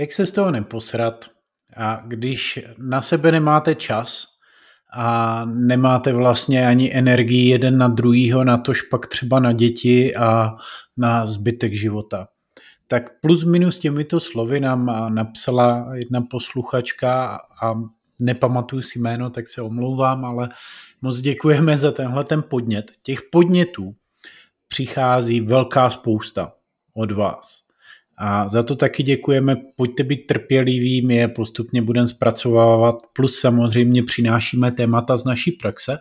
jak 0.00 0.12
se 0.12 0.26
z 0.26 0.30
toho 0.30 0.50
neposrat 0.50 1.30
a 1.76 2.02
když 2.06 2.58
na 2.78 3.02
sebe 3.02 3.32
nemáte 3.32 3.74
čas 3.74 4.26
a 4.92 5.44
nemáte 5.44 6.12
vlastně 6.12 6.66
ani 6.66 6.94
energii 6.94 7.48
jeden 7.48 7.78
na 7.78 7.88
druhýho, 7.88 8.44
na 8.44 8.58
tož 8.58 8.82
pak 8.82 9.06
třeba 9.06 9.40
na 9.40 9.52
děti 9.52 10.16
a 10.16 10.56
na 10.96 11.26
zbytek 11.26 11.72
života. 11.74 12.28
Tak 12.88 13.20
plus 13.20 13.44
minus 13.44 13.78
těmito 13.78 14.20
slovy 14.20 14.60
nám 14.60 14.86
napsala 15.14 15.94
jedna 15.94 16.20
posluchačka 16.30 17.40
a 17.62 17.74
nepamatuju 18.20 18.82
si 18.82 18.98
jméno, 18.98 19.30
tak 19.30 19.48
se 19.48 19.62
omlouvám, 19.62 20.24
ale 20.24 20.48
moc 21.02 21.20
děkujeme 21.20 21.78
za 21.78 21.92
tenhle 21.92 22.24
ten 22.24 22.42
podnět. 22.42 22.92
Těch 23.02 23.22
podnětů 23.32 23.94
přichází 24.68 25.40
velká 25.40 25.90
spousta 25.90 26.52
od 26.94 27.12
vás. 27.12 27.69
A 28.22 28.48
za 28.48 28.62
to 28.62 28.76
taky 28.76 29.02
děkujeme, 29.02 29.56
pojďte 29.76 30.04
být 30.04 30.26
trpěliví, 30.26 31.06
my 31.06 31.16
je 31.16 31.28
postupně 31.28 31.82
budeme 31.82 32.08
zpracovávat, 32.08 32.94
plus 33.12 33.38
samozřejmě 33.38 34.02
přinášíme 34.02 34.72
témata 34.72 35.16
z 35.16 35.24
naší 35.24 35.52
praxe. 35.52 35.98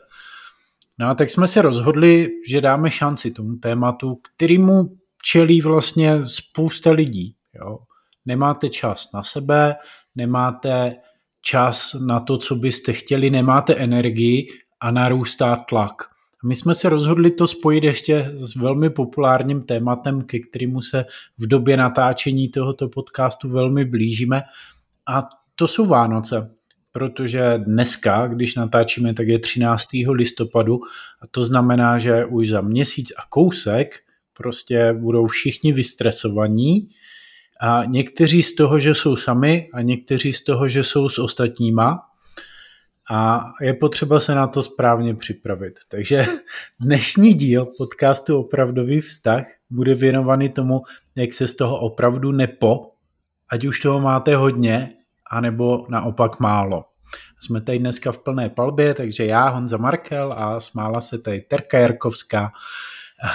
No 0.98 1.08
a 1.08 1.16
tak 1.16 1.30
jsme 1.30 1.48
se 1.48 1.62
rozhodli, 1.62 2.30
že 2.48 2.62
dáme 2.62 2.92
šanci 2.92 3.32
tomu 3.32 3.56
tématu, 3.56 4.20
kterýmu 4.36 4.98
čelí 5.24 5.62
vlastně 5.62 6.26
spousta 6.26 6.92
lidí. 6.92 7.36
Jo. 7.54 7.78
Nemáte 8.26 8.70
čas 8.70 9.10
na 9.14 9.24
sebe, 9.24 9.76
nemáte 10.16 10.96
čas 11.42 11.96
na 12.06 12.20
to, 12.20 12.38
co 12.38 12.56
byste 12.56 12.94
chtěli, 12.94 13.30
nemáte 13.30 13.76
energii 13.76 14.48
a 14.80 14.92
narůstá 14.92 15.56
tlak. 15.56 15.96
My 16.44 16.56
jsme 16.56 16.76
se 16.76 16.90
rozhodli 16.90 17.32
to 17.32 17.48
spojit 17.48 17.84
ještě 17.84 18.32
s 18.38 18.56
velmi 18.56 18.90
populárním 18.90 19.62
tématem, 19.62 20.22
ke 20.22 20.40
kterému 20.40 20.82
se 20.82 21.06
v 21.40 21.48
době 21.48 21.78
natáčení 21.78 22.50
tohoto 22.50 22.90
podcastu 22.90 23.50
velmi 23.50 23.86
blížíme 23.86 24.42
a 25.08 25.30
to 25.56 25.68
jsou 25.68 25.86
Vánoce, 25.86 26.52
protože 26.92 27.54
dneska, 27.58 28.28
když 28.28 28.56
natáčíme, 28.56 29.14
tak 29.14 29.28
je 29.28 29.40
13. 29.40 29.86
listopadu 30.12 30.80
a 31.22 31.28
to 31.32 31.46
znamená, 31.46 31.98
že 31.98 32.26
už 32.26 32.50
za 32.50 32.62
měsíc 32.62 33.12
a 33.18 33.22
kousek 33.30 34.00
prostě 34.34 34.94
budou 34.94 35.28
všichni 35.28 35.74
vystresovaní 35.74 36.90
a 37.62 37.86
někteří 37.86 38.44
z 38.44 38.56
toho, 38.56 38.80
že 38.80 38.96
jsou 38.96 39.16
sami 39.16 39.70
a 39.74 39.82
někteří 39.82 40.34
z 40.34 40.44
toho, 40.44 40.68
že 40.68 40.84
jsou 40.84 41.10
s 41.10 41.20
ostatníma 41.20 42.09
a 43.10 43.52
je 43.62 43.74
potřeba 43.74 44.20
se 44.20 44.36
na 44.36 44.48
to 44.48 44.64
správně 44.64 45.16
připravit. 45.16 45.80
Takže 45.90 46.26
dnešní 46.80 47.34
díl 47.34 47.68
podcastu 47.78 48.40
Opravdový 48.40 49.02
vztah 49.02 49.44
bude 49.70 49.96
věnovaný 49.96 50.50
tomu, 50.50 50.82
jak 51.16 51.34
se 51.34 51.48
z 51.48 51.56
toho 51.56 51.80
opravdu 51.80 52.32
nepo, 52.32 52.92
ať 53.50 53.66
už 53.66 53.80
toho 53.80 54.00
máte 54.00 54.36
hodně, 54.36 54.94
anebo 55.32 55.86
naopak 55.90 56.40
málo. 56.40 56.86
Jsme 57.42 57.62
tady 57.62 57.80
dneska 57.80 58.12
v 58.12 58.18
plné 58.18 58.50
palbě, 58.50 58.94
takže 58.94 59.26
já, 59.26 59.48
Honza 59.50 59.78
Markel 59.78 60.34
a 60.38 60.60
smála 60.60 61.02
se 61.02 61.18
tady 61.18 61.42
Terka 61.42 61.80
Jarkovská, 61.80 62.52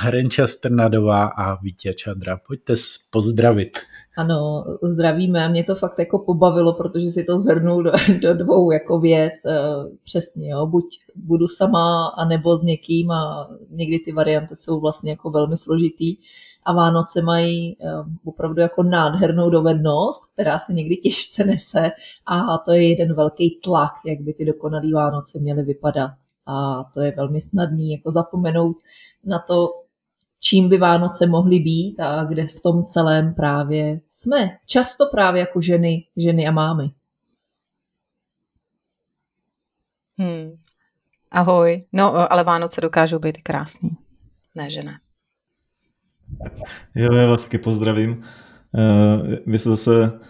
Renča 0.09 0.47
Strnadová 0.47 1.27
a 1.27 1.63
Vítě 1.63 1.95
Čadra. 1.95 2.37
Pojďte 2.47 2.75
pozdravit. 3.11 3.79
Ano, 4.17 4.65
zdravíme 4.83 5.49
mě 5.49 5.65
to 5.65 5.75
fakt 5.75 5.99
jako 5.99 6.19
pobavilo, 6.19 6.73
protože 6.73 7.11
si 7.11 7.25
to 7.25 7.39
zhrnul 7.39 7.83
do, 7.83 7.93
do 8.23 8.35
dvou 8.35 8.71
jako 8.71 9.01
věd. 9.01 9.33
Eh, 9.47 9.53
přesně, 10.05 10.51
jo. 10.51 10.67
buď 10.67 10.85
budu 11.15 11.49
sama, 11.49 12.07
anebo 12.07 12.57
s 12.57 12.63
někým 12.63 13.11
a 13.11 13.49
někdy 13.71 13.99
ty 13.99 14.13
varianty 14.13 14.55
jsou 14.59 14.81
vlastně 14.81 15.11
jako 15.11 15.31
velmi 15.31 15.57
složitý 15.57 16.17
a 16.65 16.73
Vánoce 16.73 17.23
mají 17.23 17.77
eh, 17.81 17.91
opravdu 18.25 18.61
jako 18.61 18.83
nádhernou 18.83 19.51
dovednost, 19.51 20.33
která 20.33 20.59
se 20.59 20.73
někdy 20.73 20.97
těžce 20.97 21.45
nese 21.45 21.91
a 22.27 22.59
to 22.59 22.73
je 22.73 22.89
jeden 22.89 23.15
velký 23.15 23.61
tlak, 23.65 23.93
jak 24.07 24.21
by 24.21 24.35
ty 24.35 24.45
dokonalý 24.45 24.93
Vánoce 24.93 25.39
měly 25.39 25.63
vypadat. 25.63 26.13
A 26.47 26.85
to 26.95 27.01
je 27.01 27.15
velmi 27.17 27.41
snadný 27.41 27.93
jako 27.93 28.11
zapomenout 28.13 28.77
na 29.27 29.39
to, 29.39 29.69
čím 30.41 30.69
by 30.69 30.79
Vánoce 30.79 31.27
mohly 31.27 31.59
být 31.59 32.01
a 32.01 32.25
kde 32.25 32.47
v 32.47 32.61
tom 32.61 32.87
celém 32.87 33.35
právě 33.35 34.01
jsme. 34.09 34.59
Často 34.67 35.05
právě 35.11 35.41
jako 35.41 35.61
ženy, 35.61 36.07
ženy 36.17 36.49
a 36.49 36.51
mámy. 36.51 36.91
Hmm. 40.19 40.57
Ahoj. 41.31 41.85
No, 41.93 42.33
ale 42.33 42.45
Vánoce 42.45 42.81
dokážou 42.81 43.19
být 43.19 43.39
krásný. 43.43 43.91
Ne, 44.55 44.71
že 44.71 44.83
ne. 44.83 45.01
Jo, 46.95 47.13
já 47.13 47.27
vás 47.27 47.45
taky 47.45 47.59
pozdravím. 47.59 48.23
Uh, 48.73 49.35
vy 49.47 49.59
se 49.59 49.71
zase, 49.71 50.21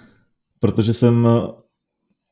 protože 0.61 0.93
jsem 0.93 1.29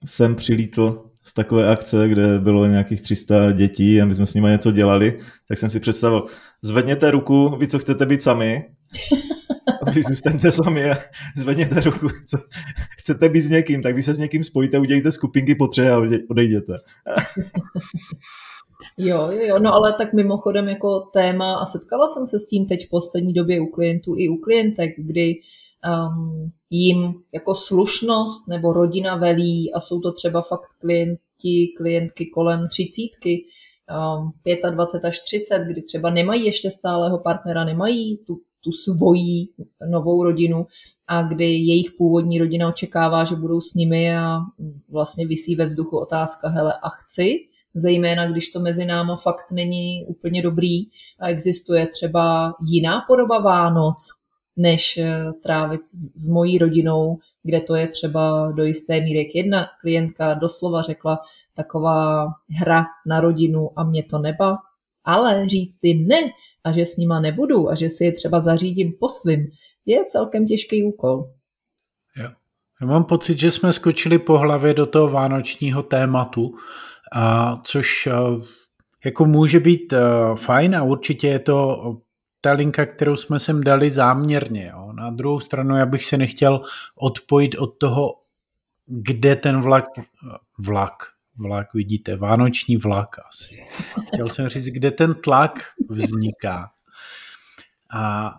sem 0.05 0.34
přilítl 0.34 1.12
z 1.25 1.33
takové 1.34 1.69
akce, 1.69 2.09
kde 2.09 2.38
bylo 2.38 2.66
nějakých 2.66 3.00
300 3.00 3.53
dětí 3.53 4.03
a 4.03 4.05
my 4.05 4.15
jsme 4.15 4.27
s 4.27 4.34
nimi 4.34 4.49
něco 4.49 4.71
dělali, 4.71 5.19
tak 5.49 5.59
jsem 5.59 5.69
si 5.69 5.81
představil, 5.81 6.27
zvedněte 6.62 7.10
ruku, 7.10 7.56
vy 7.59 7.66
co 7.66 7.78
chcete 7.78 8.06
být 8.06 8.22
sami, 8.22 8.65
vy 9.93 10.03
zůstaňte 10.03 10.50
sami 10.50 10.91
a 10.91 10.97
zvedněte 11.37 11.81
ruku, 11.81 12.09
co 12.09 12.38
chcete 12.99 13.28
být 13.28 13.43
s 13.43 13.50
někým, 13.50 13.82
tak 13.82 13.94
vy 13.94 14.03
se 14.03 14.15
s 14.15 14.19
někým 14.19 14.44
spojíte, 14.44 14.78
udělejte 14.78 15.12
skupinky 15.12 15.55
po 15.55 15.66
třech 15.66 15.91
a 15.91 15.99
odejděte. 16.31 16.72
Jo, 18.99 19.28
jo, 19.31 19.41
jo, 19.49 19.59
no 19.59 19.75
ale 19.75 19.93
tak 19.93 20.12
mimochodem 20.12 20.69
jako 20.69 21.00
téma 21.00 21.55
a 21.55 21.66
setkala 21.66 22.09
jsem 22.09 22.27
se 22.27 22.38
s 22.38 22.47
tím 22.47 22.66
teď 22.66 22.87
v 22.87 22.91
poslední 22.91 23.32
době 23.32 23.61
u 23.61 23.66
klientů 23.66 24.15
i 24.16 24.28
u 24.28 24.37
klientek, 24.37 24.91
kdy 24.99 25.34
um, 25.87 26.53
jim 26.70 27.15
jako 27.34 27.54
slušnost 27.54 28.48
nebo 28.48 28.72
rodina 28.72 29.16
velí 29.16 29.72
a 29.72 29.81
jsou 29.81 30.00
to 30.00 30.12
třeba 30.12 30.43
fakt 30.43 30.69
klienti, 30.78 31.72
klientky 31.76 32.26
kolem 32.26 32.69
třicítky, 32.69 33.44
um, 34.16 34.32
25 34.70 35.09
až 35.09 35.20
30, 35.20 35.59
kdy 35.59 35.82
třeba 35.82 36.10
nemají 36.10 36.44
ještě 36.44 36.70
stálého 36.70 37.19
partnera, 37.19 37.65
nemají 37.65 38.19
tu, 38.19 38.34
tu 38.65 38.72
svoji 38.72 39.47
novou 39.91 40.25
rodinu 40.25 40.66
a 41.06 41.22
kdy 41.22 41.44
jejich 41.44 41.91
původní 41.99 42.38
rodina 42.38 42.69
očekává, 42.69 43.25
že 43.25 43.37
budou 43.37 43.60
s 43.60 43.75
nimi 43.75 44.16
a 44.16 44.38
vlastně 44.91 45.26
vysí 45.26 45.56
ve 45.56 45.64
vzduchu 45.64 45.99
otázka, 45.99 46.49
hele 46.49 46.72
a 46.82 46.88
chci, 46.88 47.38
zejména 47.75 48.26
když 48.26 48.49
to 48.49 48.60
mezi 48.60 48.84
náma 48.84 49.16
fakt 49.16 49.50
není 49.53 50.06
úplně 50.06 50.43
dobrý 50.43 50.78
a 51.20 51.28
existuje 51.28 51.87
třeba 51.87 52.54
jiná 52.70 53.04
podoba 53.09 53.38
Vánoc, 53.38 54.22
než 54.57 54.99
eh, 54.99 55.33
trávit 55.43 55.81
s 56.15 56.29
mojí 56.29 56.59
rodinou, 56.59 57.19
kde 57.43 57.61
to 57.61 57.75
je 57.75 57.87
třeba 57.87 58.53
do 58.53 58.65
jisté 58.65 59.01
míry. 59.01 59.19
Jak 59.19 59.35
jedna 59.35 59.67
klientka 59.81 60.35
doslova 60.35 60.83
řekla, 60.83 61.19
taková 61.55 62.27
hra 62.61 62.85
na 63.07 63.21
rodinu 63.21 63.71
a 63.77 63.85
mě 63.85 64.03
to 64.03 64.19
neba, 64.19 64.57
ale 65.05 65.49
říct 65.49 65.79
jim 65.83 66.09
ne 66.09 66.21
a 66.65 66.73
že 66.73 66.87
s 66.87 66.97
nima 66.97 67.21
nebudu 67.21 67.71
a 67.71 67.75
že 67.75 67.91
si 67.91 68.05
je 68.05 68.12
třeba 68.12 68.41
zařídím 68.41 68.93
po 69.01 69.09
svým, 69.09 69.51
je 69.87 70.05
celkem 70.09 70.47
těžký 70.47 70.85
úkol. 70.85 71.31
Jo. 72.17 72.29
Já 72.81 72.87
mám 72.87 73.05
pocit, 73.05 73.39
že 73.39 73.51
jsme 73.51 73.73
skočili 73.73 74.19
po 74.19 74.39
hlavě 74.39 74.75
do 74.75 74.87
toho 74.87 75.09
vánočního 75.09 75.83
tématu, 75.83 76.55
a 77.12 77.57
což 77.65 78.07
eh, 78.07 78.12
jako 79.05 79.25
může 79.25 79.61
být 79.61 79.93
eh, 79.93 80.01
fajn 80.37 80.77
a 80.77 80.83
určitě 80.83 81.29
je 81.29 81.39
to 81.39 81.97
ta 82.45 82.53
linka, 82.53 82.87
kterou 82.87 83.17
jsme 83.17 83.41
sem 83.41 83.65
dali 83.65 83.91
záměrně. 83.91 84.71
Jo. 84.73 84.93
Na 84.93 85.11
druhou 85.11 85.41
stranu 85.41 85.77
já 85.77 85.87
bych 85.87 86.05
se 86.05 86.17
nechtěl 86.17 86.61
odpojit 86.97 87.55
od 87.55 87.67
toho, 87.67 88.15
kde 88.87 89.37
ten 89.37 89.61
vlak, 89.61 89.85
vlak, 90.59 90.93
vlak 91.37 91.75
vidíte, 91.75 92.17
vánoční 92.17 92.77
vlak 92.77 93.17
asi. 93.29 93.56
Chtěl 94.06 94.29
jsem 94.29 94.49
říct, 94.49 94.67
kde 94.67 94.91
ten 94.91 95.15
tlak 95.15 95.61
vzniká. 95.89 96.71
A 97.94 98.35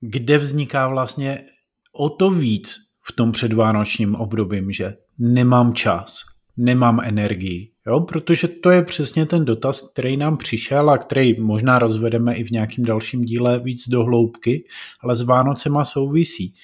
kde 0.00 0.38
vzniká 0.38 0.88
vlastně 0.88 1.44
o 1.92 2.10
to 2.10 2.30
víc 2.30 2.76
v 3.00 3.12
tom 3.12 3.32
předvánočním 3.32 4.14
období, 4.14 4.74
že 4.74 4.96
nemám 5.18 5.74
čas, 5.74 6.22
nemám 6.60 7.00
energii, 7.00 7.70
jo, 7.86 8.00
protože 8.00 8.48
to 8.48 8.70
je 8.70 8.82
přesně 8.82 9.26
ten 9.26 9.44
dotaz, 9.44 9.90
který 9.90 10.16
nám 10.16 10.36
přišel 10.36 10.90
a 10.90 10.98
který 10.98 11.40
možná 11.40 11.78
rozvedeme 11.78 12.34
i 12.34 12.44
v 12.44 12.50
nějakém 12.50 12.84
dalším 12.84 13.24
díle 13.24 13.58
víc 13.58 13.88
do 13.88 14.04
hloubky, 14.04 14.64
ale 15.00 15.16
s 15.16 15.22
Vánocema 15.22 15.84
souvisí. 15.84 16.54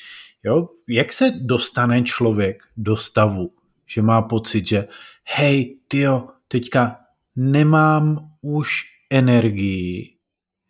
Jo, 0.45 0.69
jak 0.89 1.13
se 1.13 1.31
dostane 1.41 2.03
člověk 2.03 2.63
do 2.77 2.97
stavu, 2.97 3.53
že 3.87 4.03
má 4.03 4.23
pocit, 4.23 4.67
že 4.67 4.89
hej, 5.37 5.79
tyjo, 5.89 6.29
teďka 6.49 6.97
nemám 7.37 8.31
už 8.43 8.83
energii 9.11 10.17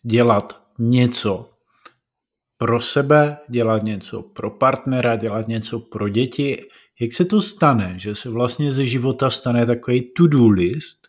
dělat 0.02 0.62
něco 0.78 1.50
pro 2.58 2.80
sebe, 2.80 3.36
dělat 3.48 3.82
něco 3.82 4.22
pro 4.22 4.50
partnera, 4.50 5.16
dělat 5.16 5.48
něco 5.48 5.80
pro 5.80 6.08
děti 6.08 6.62
jak 7.00 7.12
se 7.12 7.24
to 7.24 7.40
stane, 7.40 7.94
že 7.96 8.14
se 8.14 8.30
vlastně 8.30 8.72
ze 8.72 8.86
života 8.86 9.30
stane 9.30 9.66
takový 9.66 10.12
to-do 10.16 10.48
list 10.48 11.08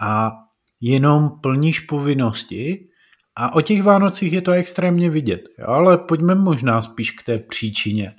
a 0.00 0.32
jenom 0.80 1.30
plníš 1.40 1.80
povinnosti 1.80 2.88
a 3.36 3.54
o 3.54 3.60
těch 3.60 3.82
Vánocích 3.82 4.32
je 4.32 4.40
to 4.40 4.52
extrémně 4.52 5.10
vidět. 5.10 5.48
Jo? 5.58 5.66
Ale 5.68 5.98
pojďme 5.98 6.34
možná 6.34 6.82
spíš 6.82 7.10
k 7.10 7.22
té 7.22 7.38
příčině. 7.38 8.14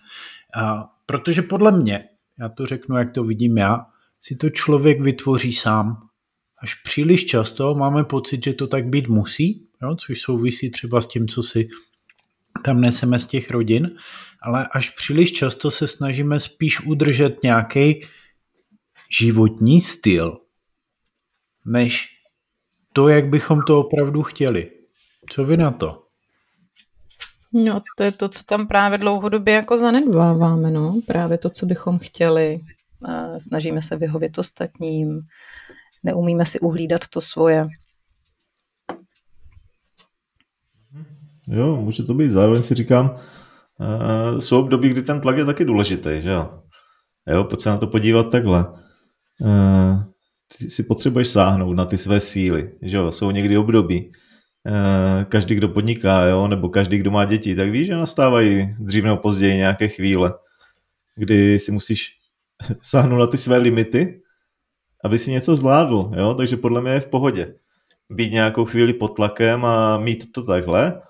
A 0.56 0.90
protože 1.06 1.42
podle 1.42 1.72
mě, 1.72 2.10
já 2.40 2.50
to 2.50 2.66
řeknu, 2.66 2.98
jak 2.98 3.12
to 3.12 3.24
vidím 3.24 3.58
já, 3.58 3.86
si 4.22 4.36
to 4.36 4.50
člověk 4.50 5.02
vytvoří 5.02 5.54
sám. 5.54 6.08
Až 6.62 6.76
příliš 6.76 7.26
často 7.26 7.76
máme 7.76 8.04
pocit, 8.04 8.44
že 8.44 8.54
to 8.54 8.68
tak 8.68 8.88
být 8.88 9.08
musí, 9.08 9.68
jo, 9.82 9.96
což 9.96 10.22
souvisí 10.22 10.72
třeba 10.72 11.02
s 11.02 11.08
tím, 11.08 11.28
co 11.28 11.44
si 11.44 11.70
tam 12.64 12.82
neseme 12.82 13.20
z 13.20 13.26
těch 13.26 13.52
rodin, 13.52 13.92
ale 14.44 14.68
až 14.72 14.90
příliš 14.90 15.34
často 15.34 15.72
se 15.72 15.88
snažíme 15.88 16.40
spíš 16.40 16.80
udržet 16.86 17.44
nějaký 17.44 18.06
životní 19.20 19.82
styl, 19.82 20.38
než 21.66 22.08
to, 22.94 23.08
jak 23.08 23.28
bychom 23.28 23.62
to 23.62 23.80
opravdu 23.80 24.24
chtěli. 24.24 24.72
Co 25.30 25.46
vy 25.46 25.58
na 25.58 25.72
to? 25.72 26.04
No, 27.54 27.82
to 27.98 28.04
je 28.04 28.12
to, 28.12 28.30
co 28.30 28.44
tam 28.44 28.68
právě 28.68 28.98
dlouhodobě 28.98 29.54
jako 29.54 29.78
zanedbáváme, 29.78 30.72
no. 30.72 31.02
Právě 31.08 31.38
to, 31.38 31.50
co 31.50 31.66
bychom 31.66 32.00
chtěli. 32.00 32.60
Snažíme 33.38 33.82
se 33.82 33.98
vyhovět 33.98 34.38
ostatním, 34.38 35.22
neumíme 36.04 36.46
si 36.46 36.60
uhlídat 36.60 37.08
to 37.08 37.22
svoje. 37.22 37.68
Jo, 41.48 41.76
může 41.76 42.04
to 42.04 42.14
být. 42.14 42.30
Zároveň 42.30 42.62
si 42.62 42.76
říkám, 42.76 43.18
uh, 43.80 44.40
jsou 44.40 44.60
období, 44.60 44.90
kdy 44.90 45.02
ten 45.02 45.22
tlak 45.22 45.38
je 45.38 45.46
taky 45.46 45.66
důležitý, 45.66 46.10
že 46.20 46.30
jo? 46.30 46.60
Jo, 47.28 47.44
pojď 47.44 47.60
se 47.60 47.70
na 47.70 47.78
to 47.78 47.88
podívat 47.88 48.32
takhle. 48.32 48.66
Uh, 49.42 50.04
ty 50.58 50.70
si 50.70 50.84
potřebuješ 50.84 51.28
sáhnout 51.28 51.74
na 51.74 51.86
ty 51.86 51.98
své 51.98 52.20
síly, 52.20 52.72
že 52.82 52.98
jo? 52.98 53.12
Jsou 53.12 53.32
někdy 53.32 53.58
období. 53.58 54.12
Uh, 54.70 55.24
každý, 55.24 55.56
kdo 55.56 55.70
podniká, 55.70 56.26
jo, 56.26 56.48
nebo 56.48 56.70
každý, 56.70 56.98
kdo 56.98 57.12
má 57.12 57.26
děti, 57.26 57.56
tak 57.56 57.70
víš, 57.70 57.88
že 57.88 57.96
nastávají 57.96 58.70
dřív 58.80 59.04
nebo 59.04 59.18
později 59.18 59.58
nějaké 59.58 59.88
chvíle, 59.88 60.34
kdy 61.16 61.60
si 61.60 61.72
musíš 61.72 62.10
sáhnout 62.82 63.20
na 63.20 63.28
ty 63.28 63.38
své 63.38 63.58
limity, 63.58 64.22
aby 65.04 65.20
si 65.20 65.32
něco 65.32 65.56
zvládl, 65.56 66.12
jo? 66.16 66.34
takže 66.34 66.58
podle 66.58 66.82
mě 66.82 66.92
je 66.92 67.00
v 67.00 67.08
pohodě 67.08 67.54
být 68.10 68.32
nějakou 68.32 68.66
chvíli 68.66 68.94
pod 68.94 69.08
tlakem 69.08 69.66
a 69.66 69.98
mít 69.98 70.32
to 70.32 70.44
takhle, 70.44 71.02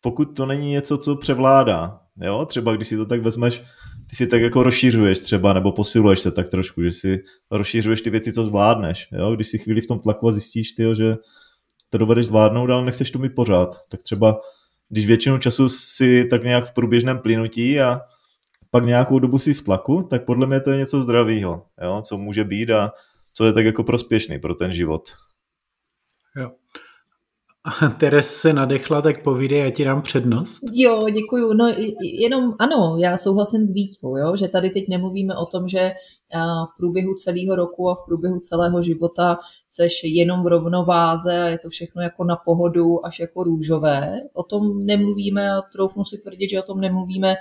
pokud 0.00 0.36
to 0.36 0.46
není 0.46 0.70
něco, 0.70 0.98
co 0.98 1.16
převládá. 1.16 2.00
Jo? 2.20 2.46
Třeba 2.46 2.76
když 2.76 2.88
si 2.88 2.96
to 2.96 3.06
tak 3.06 3.22
vezmeš, 3.22 3.62
ty 4.10 4.16
si 4.16 4.26
tak 4.26 4.42
jako 4.42 4.62
rozšiřuješ 4.62 5.18
třeba, 5.18 5.52
nebo 5.52 5.72
posiluješ 5.72 6.20
se 6.20 6.30
tak 6.30 6.48
trošku, 6.48 6.82
že 6.82 6.92
si 6.92 7.22
rozšiřuješ 7.50 8.02
ty 8.02 8.10
věci, 8.10 8.32
co 8.32 8.44
zvládneš. 8.44 9.08
Jo? 9.12 9.34
Když 9.34 9.48
si 9.48 9.58
chvíli 9.58 9.80
v 9.80 9.86
tom 9.86 9.98
tlaku 9.98 10.28
a 10.28 10.32
zjistíš, 10.32 10.72
tyjo, 10.72 10.94
že 10.94 11.16
to 11.90 11.98
dovedeš 11.98 12.26
zvládnout, 12.26 12.70
ale 12.70 12.84
nechceš 12.84 13.10
to 13.10 13.18
mít 13.18 13.34
pořád, 13.34 13.76
tak 13.88 14.02
třeba 14.02 14.40
když 14.88 15.06
většinu 15.06 15.38
času 15.38 15.68
si 15.68 16.24
tak 16.24 16.44
nějak 16.44 16.64
v 16.64 16.74
průběžném 16.74 17.18
plynutí 17.18 17.80
a 17.80 18.00
pak 18.70 18.84
nějakou 18.84 19.18
dobu 19.18 19.38
si 19.38 19.54
v 19.54 19.62
tlaku, 19.62 20.02
tak 20.02 20.24
podle 20.24 20.46
mě 20.46 20.60
to 20.60 20.70
je 20.70 20.78
něco 20.78 21.02
zdravého, 21.02 21.66
jo? 21.82 22.02
co 22.02 22.18
může 22.18 22.44
být 22.44 22.70
a 22.70 22.92
co 23.32 23.46
je 23.46 23.52
tak 23.52 23.64
jako 23.64 23.84
prospěšný 23.84 24.38
pro 24.38 24.54
ten 24.54 24.72
život. 24.72 25.02
Jo. 26.36 26.50
Teres 27.98 28.36
se 28.40 28.52
nadechla, 28.52 29.02
tak 29.02 29.22
povídej, 29.22 29.58
já 29.58 29.70
ti 29.70 29.84
dám 29.84 30.02
přednost. 30.02 30.60
Jo, 30.72 31.06
děkuju. 31.10 31.52
No 31.52 31.74
jenom 32.02 32.54
ano, 32.58 32.96
já 32.98 33.18
souhlasím 33.18 33.66
s 33.66 33.72
Vítkou, 33.72 34.16
jo, 34.16 34.36
že 34.36 34.48
tady 34.48 34.70
teď 34.70 34.84
nemluvíme 34.88 35.36
o 35.36 35.46
tom, 35.46 35.68
že 35.68 35.92
v 36.74 36.76
průběhu 36.76 37.14
celého 37.14 37.56
roku 37.56 37.90
a 37.90 37.94
v 37.94 38.04
průběhu 38.06 38.40
celého 38.40 38.82
života 38.82 39.38
seš 39.68 40.00
jenom 40.04 40.42
v 40.42 40.46
rovnováze 40.46 41.42
a 41.42 41.46
je 41.46 41.58
to 41.58 41.70
všechno 41.70 42.02
jako 42.02 42.24
na 42.24 42.36
pohodu 42.36 43.06
až 43.06 43.20
jako 43.20 43.44
růžové. 43.44 44.20
O 44.32 44.42
tom 44.42 44.86
nemluvíme 44.86 45.50
a 45.50 45.62
troufnu 45.72 46.04
si 46.04 46.18
tvrdit, 46.18 46.50
že 46.50 46.62
o 46.62 46.66
tom 46.66 46.80
nemluvíme 46.80 47.36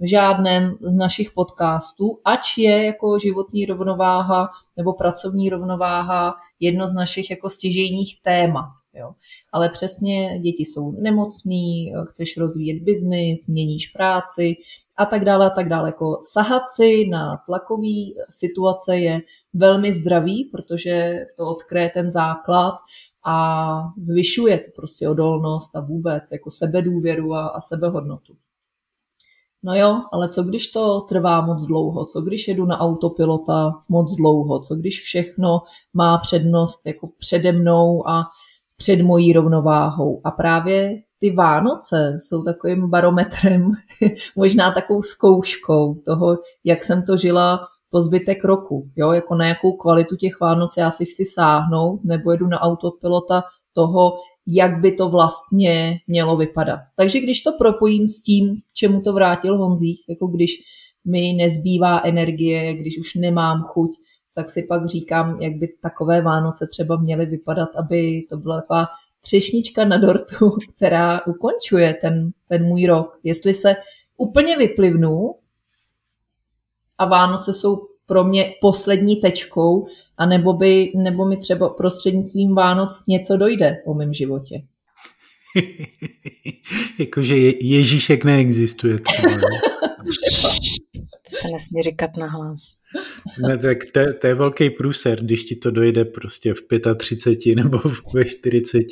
v 0.00 0.08
žádném 0.08 0.76
z 0.80 0.94
našich 0.94 1.30
podcastů, 1.30 2.18
ač 2.24 2.58
je 2.58 2.84
jako 2.84 3.18
životní 3.18 3.66
rovnováha 3.66 4.48
nebo 4.76 4.92
pracovní 4.92 5.50
rovnováha 5.50 6.34
jedno 6.60 6.88
z 6.88 6.94
našich 6.94 7.30
jako 7.30 7.50
stěžejních 7.50 8.22
témat. 8.22 8.68
Jo. 8.98 9.14
Ale 9.52 9.68
přesně 9.68 10.38
děti 10.38 10.64
jsou 10.64 10.92
nemocný, 10.92 11.92
chceš 12.08 12.36
rozvíjet 12.36 12.82
biznis, 12.82 13.46
měníš 13.46 13.86
práci 13.86 14.56
a 14.96 15.06
tak 15.06 15.24
dále 15.24 15.46
a 15.46 15.50
tak 15.50 15.68
dále. 15.68 15.88
Jako 15.88 16.18
sahat 16.32 16.62
si 16.76 17.08
na 17.08 17.36
tlakový 17.46 18.14
situace 18.30 18.96
je 18.96 19.20
velmi 19.54 19.94
zdravý, 19.94 20.44
protože 20.44 21.20
to 21.36 21.46
odkryje 21.46 21.90
ten 21.94 22.10
základ 22.10 22.74
a 23.26 23.78
zvyšuje 23.98 24.58
to 24.58 24.70
prostě 24.76 25.08
odolnost 25.08 25.76
a 25.76 25.80
vůbec 25.80 26.24
jako 26.32 26.50
sebedůvěru 26.50 27.34
a, 27.34 27.46
a 27.46 27.60
sebehodnotu. 27.60 28.36
No 29.62 29.74
jo, 29.74 30.02
ale 30.12 30.28
co 30.28 30.42
když 30.42 30.68
to 30.68 31.00
trvá 31.00 31.40
moc 31.40 31.66
dlouho? 31.66 32.04
Co 32.04 32.20
když 32.20 32.48
jedu 32.48 32.64
na 32.66 32.78
autopilota 32.78 33.72
moc 33.88 34.14
dlouho? 34.14 34.60
Co 34.60 34.74
když 34.76 35.02
všechno 35.02 35.60
má 35.94 36.18
přednost 36.18 36.86
jako 36.86 37.08
přede 37.18 37.52
mnou 37.52 38.08
a 38.08 38.24
před 38.78 39.02
mojí 39.02 39.32
rovnováhou? 39.32 40.20
A 40.24 40.30
právě 40.30 41.02
ty 41.20 41.30
Vánoce 41.30 42.18
jsou 42.20 42.42
takovým 42.42 42.90
barometrem, 42.90 43.72
možná 44.36 44.70
takovou 44.70 45.02
zkouškou 45.02 45.94
toho, 45.94 46.36
jak 46.64 46.84
jsem 46.84 47.02
to 47.02 47.16
žila 47.16 47.60
po 47.90 48.02
zbytek 48.02 48.44
roku. 48.44 48.90
Jo? 48.96 49.12
Jako 49.12 49.34
na 49.34 49.48
jakou 49.48 49.72
kvalitu 49.72 50.16
těch 50.16 50.40
Vánoc 50.40 50.74
já 50.78 50.90
si 50.90 51.04
chci 51.04 51.24
sáhnout, 51.24 52.00
nebo 52.04 52.32
jedu 52.32 52.46
na 52.46 52.60
autopilota 52.60 53.42
toho, 53.72 54.12
jak 54.46 54.80
by 54.80 54.92
to 54.92 55.08
vlastně 55.08 55.96
mělo 56.06 56.36
vypadat. 56.36 56.80
Takže 56.96 57.20
když 57.20 57.40
to 57.40 57.52
propojím 57.52 58.08
s 58.08 58.22
tím, 58.22 58.54
čemu 58.74 59.00
to 59.00 59.12
vrátil 59.12 59.58
Honzík, 59.58 59.98
jako 60.08 60.26
když 60.26 60.50
mi 61.04 61.32
nezbývá 61.32 62.00
energie, 62.04 62.74
když 62.74 62.98
už 62.98 63.14
nemám 63.14 63.62
chuť, 63.62 63.90
tak 64.38 64.50
si 64.50 64.62
pak 64.62 64.86
říkám, 64.86 65.38
jak 65.40 65.52
by 65.52 65.68
takové 65.82 66.22
Vánoce 66.22 66.66
třeba 66.66 66.96
měly 66.96 67.26
vypadat, 67.26 67.68
aby 67.76 68.26
to 68.30 68.36
byla 68.36 68.60
taková 68.60 68.86
třešnička 69.20 69.84
na 69.84 69.96
dortu, 69.96 70.50
která 70.76 71.26
ukončuje 71.26 71.94
ten, 71.94 72.30
ten 72.48 72.64
můj 72.64 72.86
rok. 72.86 73.18
Jestli 73.24 73.54
se 73.54 73.76
úplně 74.16 74.56
vyplivnu 74.56 75.34
a 76.98 77.04
Vánoce 77.04 77.54
jsou 77.54 77.76
pro 78.06 78.24
mě 78.24 78.54
poslední 78.60 79.16
tečkou, 79.16 79.86
a 80.18 80.26
nebo, 80.26 80.52
by, 80.52 80.92
nebo 80.96 81.28
mi 81.28 81.36
třeba 81.36 81.68
prostřednictvím 81.68 82.54
Vánoc 82.54 83.02
něco 83.08 83.36
dojde 83.36 83.82
o 83.86 83.94
mém 83.94 84.12
životě. 84.12 84.62
Jakože 86.98 87.36
je, 87.36 87.66
Ježíšek 87.66 88.24
neexistuje. 88.24 88.98
Třeba, 88.98 89.34
to 91.30 91.36
se 91.36 91.48
nesmí 91.52 91.82
říkat 91.82 92.16
na 92.16 92.26
hlas. 92.26 92.60
Ne, 93.48 93.58
tak 93.58 93.78
to, 93.92 94.00
to 94.20 94.26
je 94.26 94.34
velký 94.34 94.70
průser, 94.70 95.20
když 95.20 95.44
ti 95.44 95.56
to 95.56 95.70
dojde 95.70 96.04
prostě 96.04 96.54
v 96.54 96.62
35 96.96 97.54
nebo 97.54 97.80
ve 98.14 98.24
40 98.24 98.86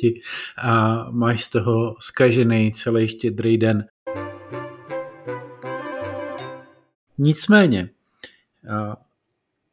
a 0.57 1.05
máš 1.11 1.43
z 1.43 1.49
toho 1.49 1.95
skažený 1.99 2.71
celý 2.71 3.07
štědrý 3.07 3.57
den. 3.57 3.85
Nicméně, 7.17 7.89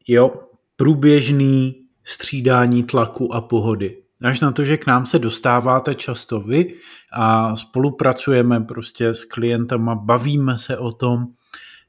jo, 0.08 0.34
průběžný 0.76 1.84
střídání 2.04 2.82
tlaku 2.82 3.34
a 3.34 3.40
pohody. 3.40 3.98
Až 4.22 4.40
na 4.40 4.52
to, 4.52 4.64
že 4.64 4.76
k 4.76 4.86
nám 4.86 5.06
se 5.06 5.18
dostáváte 5.18 5.94
často 5.94 6.40
vy 6.40 6.74
a 7.12 7.56
spolupracujeme 7.56 8.60
prostě 8.60 9.14
s 9.14 9.24
klientama, 9.24 9.94
bavíme 9.94 10.58
se 10.58 10.78
o 10.78 10.92
tom, 10.92 11.26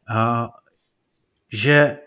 a 0.08 0.50
že 1.56 1.98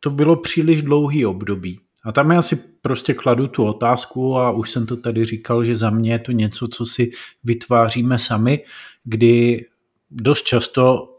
to 0.00 0.10
bylo 0.10 0.36
příliš 0.36 0.82
dlouhý 0.82 1.26
období. 1.26 1.80
A 2.04 2.12
tam 2.12 2.30
já 2.30 2.42
si 2.42 2.56
prostě 2.56 3.14
kladu 3.14 3.46
tu 3.46 3.64
otázku 3.64 4.36
a 4.36 4.50
už 4.50 4.70
jsem 4.70 4.86
to 4.86 4.96
tady 4.96 5.24
říkal, 5.24 5.64
že 5.64 5.76
za 5.76 5.90
mě 5.90 6.12
je 6.12 6.18
to 6.18 6.32
něco, 6.32 6.68
co 6.68 6.86
si 6.86 7.10
vytváříme 7.44 8.18
sami, 8.18 8.64
kdy 9.04 9.66
dost 10.10 10.42
často 10.42 11.18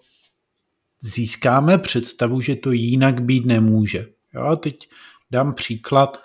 získáme 1.00 1.78
představu, 1.78 2.42
že 2.42 2.56
to 2.56 2.72
jinak 2.72 3.22
být 3.22 3.46
nemůže. 3.46 4.08
Jo, 4.34 4.56
teď 4.56 4.90
dám 5.32 5.54
příklad 5.54 6.22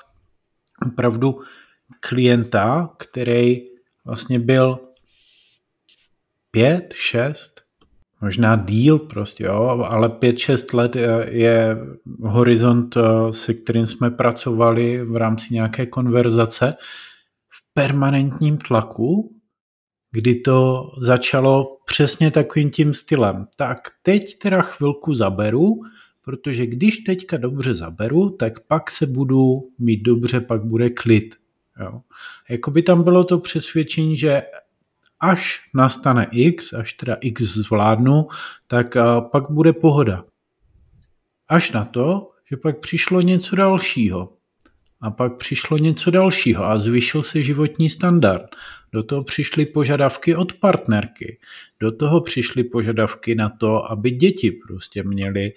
opravdu 0.87 1.41
klienta, 2.01 2.95
který 2.99 3.61
vlastně 4.05 4.39
byl 4.39 4.79
pět, 6.51 6.95
šest, 6.97 7.68
možná 8.21 8.57
díl 8.57 8.99
prostě, 8.99 9.45
jo, 9.45 9.87
ale 9.89 10.09
pět, 10.09 10.39
šest 10.39 10.73
let 10.73 10.97
je 11.29 11.77
horizont, 12.21 12.97
se 13.31 13.55
kterým 13.55 13.87
jsme 13.87 14.11
pracovali 14.11 15.05
v 15.05 15.17
rámci 15.17 15.55
nějaké 15.55 15.87
konverzace 15.87 16.75
v 17.49 17.75
permanentním 17.75 18.59
tlaku, 18.59 19.35
kdy 20.11 20.35
to 20.35 20.91
začalo 20.99 21.79
přesně 21.87 22.31
takovým 22.31 22.71
tím 22.71 22.95
stylem. 22.95 23.47
Tak 23.57 23.79
teď 24.03 24.39
teda 24.39 24.63
chvilku 24.63 25.15
zaberu, 25.15 25.81
protože 26.25 26.67
když 26.67 26.97
teďka 26.97 27.37
dobře 27.37 27.75
zaberu, 27.75 28.31
tak 28.31 28.61
pak 28.61 28.91
se 28.91 29.07
budu 29.07 29.69
mít 29.79 30.03
dobře, 30.03 30.41
pak 30.41 30.65
bude 30.65 30.91
klid. 30.91 31.35
Jo. 31.81 32.01
Jakoby 32.51 32.83
tam 32.83 33.03
bylo 33.03 33.25
to 33.25 33.39
přesvědčení, 33.39 34.17
že 34.17 34.43
až 35.21 35.61
nastane 35.75 36.27
X, 36.31 36.73
až 36.73 36.93
teda 36.93 37.17
X 37.21 37.43
zvládnu, 37.43 38.29
tak 38.67 38.97
pak 39.33 39.51
bude 39.51 39.73
pohoda. 39.73 40.25
Až 41.49 41.73
na 41.73 41.85
to, 41.85 42.31
že 42.51 42.57
pak 42.57 42.81
přišlo 42.81 43.21
něco 43.21 43.57
dalšího. 43.57 44.33
A 45.01 45.11
pak 45.11 45.37
přišlo 45.37 45.79
něco 45.79 46.11
dalšího 46.11 46.65
a 46.65 46.79
zvyšil 46.79 47.23
se 47.23 47.43
životní 47.43 47.91
standard. 47.91 48.47
Do 48.93 49.03
toho 49.03 49.25
přišly 49.25 49.67
požadavky 49.67 50.37
od 50.37 50.53
partnerky. 50.53 51.39
Do 51.81 51.93
toho 51.93 52.21
přišly 52.21 52.65
požadavky 52.65 53.35
na 53.35 53.49
to, 53.49 53.91
aby 53.91 54.11
děti 54.11 54.51
prostě 54.51 55.03
měly, 55.03 55.53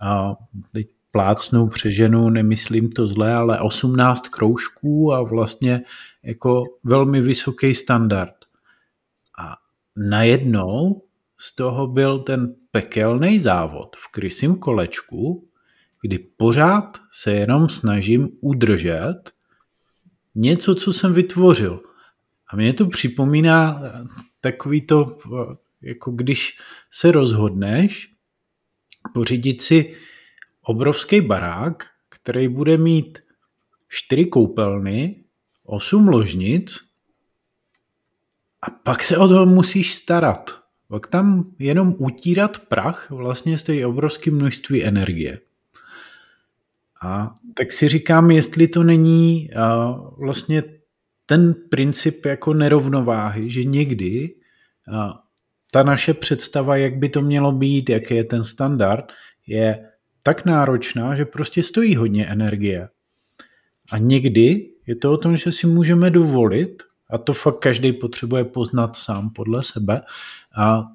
a 0.00 0.34
teď 0.72 0.86
plácnou 1.10 1.68
přeženu, 1.68 2.30
nemyslím 2.30 2.90
to 2.90 3.06
zle, 3.06 3.34
ale 3.34 3.60
18 3.60 4.28
kroužků 4.28 5.14
a 5.14 5.22
vlastně 5.22 5.82
jako 6.22 6.64
velmi 6.84 7.20
vysoký 7.20 7.74
standard. 7.74 8.34
Najednou 9.98 11.02
z 11.38 11.54
toho 11.54 11.86
byl 11.86 12.22
ten 12.22 12.54
pekelný 12.70 13.40
závod 13.40 13.96
v 13.96 14.08
krysím 14.08 14.56
kolečku, 14.56 15.48
kdy 16.02 16.18
pořád 16.18 16.98
se 17.10 17.32
jenom 17.32 17.68
snažím 17.68 18.28
udržet 18.40 19.18
něco, 20.34 20.74
co 20.74 20.92
jsem 20.92 21.12
vytvořil. 21.12 21.82
A 22.48 22.56
mě 22.56 22.72
to 22.72 22.86
připomíná 22.86 23.82
takový 24.40 24.80
to, 24.80 25.16
jako 25.82 26.10
když 26.10 26.58
se 26.90 27.12
rozhodneš 27.12 28.14
pořídit 29.14 29.60
si 29.60 29.96
obrovský 30.62 31.20
barák, 31.20 31.86
který 32.08 32.48
bude 32.48 32.78
mít 32.78 33.18
čtyři 33.88 34.24
koupelny, 34.24 35.24
osm 35.64 36.08
ložnic 36.08 36.87
a 38.62 38.70
pak 38.70 39.02
se 39.02 39.16
o 39.16 39.28
toho 39.28 39.46
musíš 39.46 39.94
starat. 39.94 40.60
Pak 40.88 41.06
tam 41.06 41.52
jenom 41.58 41.94
utírat 41.98 42.58
prach 42.58 43.10
vlastně 43.10 43.58
stojí 43.58 43.84
obrovské 43.84 44.30
množství 44.30 44.84
energie. 44.84 45.40
A 47.02 47.34
tak 47.54 47.72
si 47.72 47.88
říkám, 47.88 48.30
jestli 48.30 48.68
to 48.68 48.82
není 48.82 49.50
uh, 49.50 50.24
vlastně 50.24 50.62
ten 51.26 51.54
princip 51.54 52.24
jako 52.24 52.54
nerovnováhy, 52.54 53.50
že 53.50 53.64
někdy 53.64 54.34
uh, 54.88 55.12
ta 55.72 55.82
naše 55.82 56.14
představa, 56.14 56.76
jak 56.76 56.96
by 56.96 57.08
to 57.08 57.22
mělo 57.22 57.52
být, 57.52 57.90
jaký 57.90 58.14
je 58.14 58.24
ten 58.24 58.44
standard, 58.44 59.12
je 59.46 59.88
tak 60.22 60.44
náročná, 60.44 61.14
že 61.14 61.24
prostě 61.24 61.62
stojí 61.62 61.96
hodně 61.96 62.26
energie. 62.26 62.88
A 63.90 63.98
někdy 63.98 64.70
je 64.86 64.96
to 64.96 65.12
o 65.12 65.16
tom, 65.16 65.36
že 65.36 65.52
si 65.52 65.66
můžeme 65.66 66.10
dovolit, 66.10 66.82
a 67.10 67.18
to 67.18 67.32
fakt 67.32 67.58
každý 67.58 67.92
potřebuje 67.92 68.44
poznat 68.44 68.96
sám 68.96 69.30
podle 69.30 69.62
sebe, 69.62 70.02
a 70.56 70.86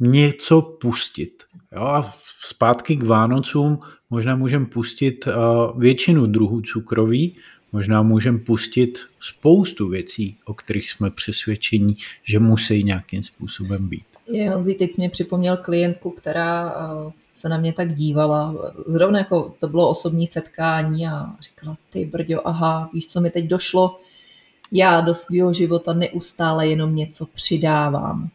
něco 0.00 0.62
pustit. 0.62 1.42
Jo? 1.72 1.82
A 1.82 2.02
zpátky 2.40 2.96
k 2.96 3.02
Vánocům 3.02 3.78
možná 4.10 4.36
můžeme 4.36 4.66
pustit 4.66 5.28
většinu 5.76 6.26
druhů 6.26 6.60
cukroví, 6.60 7.36
možná 7.72 8.02
můžeme 8.02 8.38
pustit 8.38 8.98
spoustu 9.20 9.88
věcí, 9.88 10.38
o 10.44 10.54
kterých 10.54 10.90
jsme 10.90 11.10
přesvědčení, 11.10 11.96
že 12.24 12.38
musí 12.38 12.84
nějakým 12.84 13.22
způsobem 13.22 13.88
být. 13.88 14.04
Je, 14.26 14.50
Honzi, 14.50 14.74
teď 14.74 14.92
jsi 14.92 15.00
mě 15.00 15.10
připomněl 15.10 15.56
klientku, 15.56 16.10
která 16.10 16.74
se 17.34 17.48
na 17.48 17.58
mě 17.58 17.72
tak 17.72 17.94
dívala. 17.94 18.54
Zrovna 18.86 19.18
jako 19.18 19.54
to 19.60 19.68
bylo 19.68 19.88
osobní 19.88 20.26
setkání 20.26 21.06
a 21.06 21.26
říkala, 21.40 21.76
ty 21.90 22.04
brďo, 22.04 22.48
aha, 22.48 22.90
víš, 22.92 23.06
co 23.06 23.20
mi 23.20 23.30
teď 23.30 23.44
došlo? 23.44 24.00
Já 24.72 25.00
do 25.00 25.14
svého 25.14 25.52
života 25.52 25.92
neustále 25.92 26.66
jenom 26.66 26.94
něco 26.94 27.26
přidávám 27.26 28.30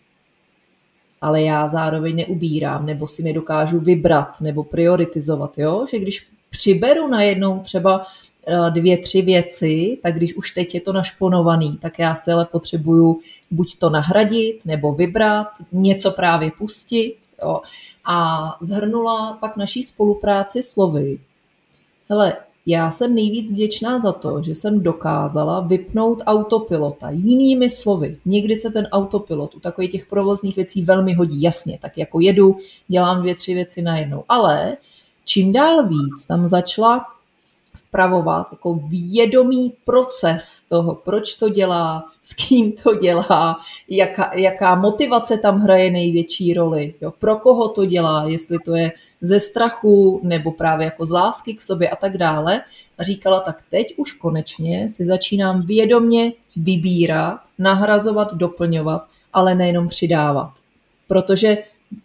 ale 1.21 1.41
já 1.41 1.67
zároveň 1.67 2.15
neubírám, 2.15 2.85
nebo 2.85 3.07
si 3.07 3.23
nedokážu 3.23 3.79
vybrat, 3.79 4.41
nebo 4.41 4.63
prioritizovat, 4.63 5.57
jo? 5.57 5.85
že 5.91 5.99
když 5.99 6.27
přiberu 6.49 7.07
najednou 7.07 7.59
třeba 7.59 8.05
eh, 8.47 8.71
dvě, 8.71 8.97
tři 8.97 9.21
věci, 9.21 9.97
tak 10.03 10.15
když 10.15 10.35
už 10.35 10.51
teď 10.51 10.75
je 10.75 10.81
to 10.81 10.93
našponovaný, 10.93 11.77
tak 11.77 11.99
já 11.99 12.15
se 12.15 12.33
ale 12.33 12.45
potřebuju 12.45 13.19
buď 13.51 13.77
to 13.77 13.89
nahradit, 13.89 14.65
nebo 14.65 14.93
vybrat, 14.93 15.47
něco 15.71 16.11
právě 16.11 16.51
pustit. 16.57 17.15
Jo? 17.43 17.61
A 18.05 18.57
zhrnula 18.61 19.37
pak 19.39 19.57
naší 19.57 19.83
spolupráci 19.83 20.63
slovy. 20.63 21.19
Hele, 22.09 22.33
já 22.69 22.91
jsem 22.91 23.15
nejvíc 23.15 23.51
vděčná 23.51 23.99
za 23.99 24.11
to, 24.11 24.43
že 24.43 24.55
jsem 24.55 24.83
dokázala 24.83 25.59
vypnout 25.59 26.23
autopilota. 26.25 27.09
Jinými 27.09 27.69
slovy, 27.69 28.17
někdy 28.25 28.55
se 28.55 28.69
ten 28.69 28.87
autopilot 28.91 29.55
u 29.55 29.59
takových 29.59 29.91
těch 29.91 30.05
provozních 30.05 30.55
věcí 30.55 30.81
velmi 30.81 31.13
hodí, 31.13 31.41
jasně, 31.41 31.79
tak 31.81 31.97
jako 31.97 32.19
jedu, 32.19 32.57
dělám 32.87 33.21
dvě, 33.21 33.35
tři 33.35 33.53
věci 33.53 33.81
najednou. 33.81 34.23
Ale 34.29 34.77
čím 35.25 35.51
dál 35.51 35.87
víc 35.87 36.25
tam 36.27 36.47
začala 36.47 37.05
vpravovat 37.87 38.47
jako 38.51 38.79
vědomý 38.87 39.73
proces 39.85 40.61
toho, 40.69 40.95
proč 40.95 41.35
to 41.35 41.49
dělá, 41.49 42.03
s 42.21 42.33
kým 42.33 42.71
to 42.71 42.95
dělá, 42.95 43.57
jaká, 43.89 44.31
jaká 44.35 44.75
motivace 44.75 45.37
tam 45.37 45.59
hraje 45.59 45.91
největší 45.91 46.53
roli, 46.53 46.93
jo, 47.01 47.13
pro 47.19 47.35
koho 47.35 47.69
to 47.69 47.85
dělá, 47.85 48.25
jestli 48.27 48.59
to 48.59 48.75
je 48.75 48.91
ze 49.21 49.39
strachu 49.39 50.19
nebo 50.23 50.51
právě 50.51 50.85
jako 50.85 51.05
z 51.05 51.11
lásky 51.11 51.53
k 51.53 51.61
sobě 51.61 51.89
a 51.89 51.95
tak 51.95 52.17
dále. 52.17 52.61
A 52.97 53.03
říkala, 53.03 53.39
tak 53.39 53.63
teď 53.71 53.93
už 53.97 54.11
konečně 54.11 54.89
si 54.89 55.05
začínám 55.05 55.61
vědomně 55.61 56.33
vybírat, 56.55 57.39
nahrazovat, 57.59 58.33
doplňovat, 58.33 59.07
ale 59.33 59.55
nejenom 59.55 59.87
přidávat. 59.87 60.51
Protože 61.07 61.57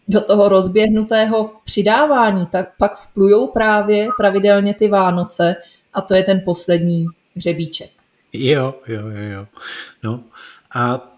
do 0.09 0.21
toho 0.21 0.49
rozběhnutého 0.49 1.53
přidávání, 1.65 2.47
tak 2.47 2.73
pak 2.79 2.99
vplujou 2.99 3.47
právě 3.47 4.09
pravidelně 4.19 4.75
ty 4.75 4.89
Vánoce 4.89 5.57
a 5.95 6.01
to 6.01 6.15
je 6.15 6.23
ten 6.23 6.43
poslední 6.45 7.07
hřebíček. 7.37 7.91
Jo, 8.33 8.75
jo, 8.87 9.01
jo, 9.01 9.31
jo. 9.33 9.47
No 10.03 10.21
a 10.75 11.11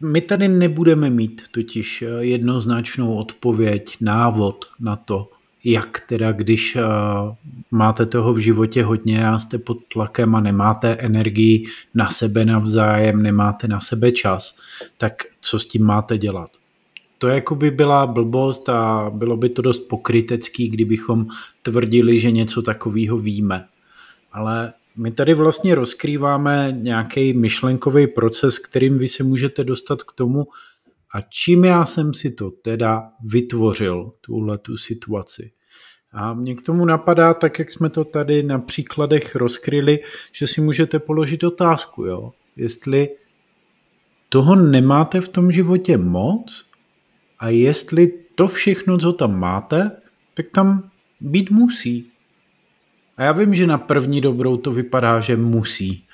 my 0.00 0.20
tady 0.20 0.48
nebudeme 0.48 1.10
mít 1.10 1.42
totiž 1.50 2.04
jednoznačnou 2.18 3.16
odpověď, 3.16 3.96
návod 4.00 4.64
na 4.80 4.96
to, 4.96 5.30
jak 5.64 6.00
teda, 6.08 6.32
když 6.32 6.76
máte 7.70 8.06
toho 8.06 8.32
v 8.32 8.38
životě 8.38 8.84
hodně 8.84 9.28
a 9.28 9.38
jste 9.38 9.58
pod 9.58 9.78
tlakem 9.92 10.34
a 10.34 10.40
nemáte 10.40 10.92
energii 10.94 11.66
na 11.94 12.10
sebe 12.10 12.44
navzájem, 12.44 13.22
nemáte 13.22 13.68
na 13.68 13.80
sebe 13.80 14.12
čas, 14.12 14.56
tak 14.98 15.22
co 15.40 15.58
s 15.58 15.66
tím 15.66 15.84
máte 15.84 16.18
dělat? 16.18 16.50
To 17.18 17.28
jako 17.28 17.54
by 17.54 17.70
byla 17.70 18.06
blbost 18.06 18.68
a 18.68 19.10
bylo 19.14 19.36
by 19.36 19.48
to 19.48 19.62
dost 19.62 19.78
pokrytecký, 19.78 20.68
kdybychom 20.68 21.26
tvrdili, 21.62 22.18
že 22.18 22.30
něco 22.30 22.62
takového 22.62 23.18
víme. 23.18 23.66
Ale 24.32 24.72
my 24.96 25.10
tady 25.10 25.34
vlastně 25.34 25.74
rozkrýváme 25.74 26.72
nějaký 26.80 27.32
myšlenkový 27.32 28.06
proces, 28.06 28.58
kterým 28.58 28.98
vy 28.98 29.08
se 29.08 29.24
můžete 29.24 29.64
dostat 29.64 30.02
k 30.02 30.12
tomu, 30.12 30.46
a 31.14 31.20
čím 31.20 31.64
já 31.64 31.86
jsem 31.86 32.14
si 32.14 32.30
to 32.30 32.50
teda 32.50 33.10
vytvořil, 33.32 34.12
tuhle 34.20 34.58
tu 34.58 34.76
situaci. 34.76 35.52
A 36.12 36.34
mě 36.34 36.54
k 36.54 36.62
tomu 36.62 36.84
napadá, 36.84 37.34
tak 37.34 37.58
jak 37.58 37.70
jsme 37.70 37.90
to 37.90 38.04
tady 38.04 38.42
na 38.42 38.58
příkladech 38.58 39.36
rozkryli, 39.36 40.00
že 40.32 40.46
si 40.46 40.60
můžete 40.60 40.98
položit 40.98 41.44
otázku, 41.44 42.04
jo? 42.04 42.32
jestli 42.56 43.08
toho 44.28 44.56
nemáte 44.56 45.20
v 45.20 45.28
tom 45.28 45.52
životě 45.52 45.96
moc 45.96 46.73
a 47.44 47.48
jestli 47.48 48.12
to 48.34 48.48
všechno, 48.48 48.98
co 48.98 49.12
tam 49.12 49.38
máte, 49.38 49.90
tak 50.34 50.46
tam 50.52 50.90
být 51.20 51.50
musí. 51.50 52.06
A 53.16 53.22
já 53.22 53.32
vím, 53.32 53.54
že 53.54 53.66
na 53.66 53.78
první 53.78 54.20
dobrou 54.20 54.56
to 54.56 54.72
vypadá, 54.72 55.20
že 55.20 55.36
musí. 55.36 56.04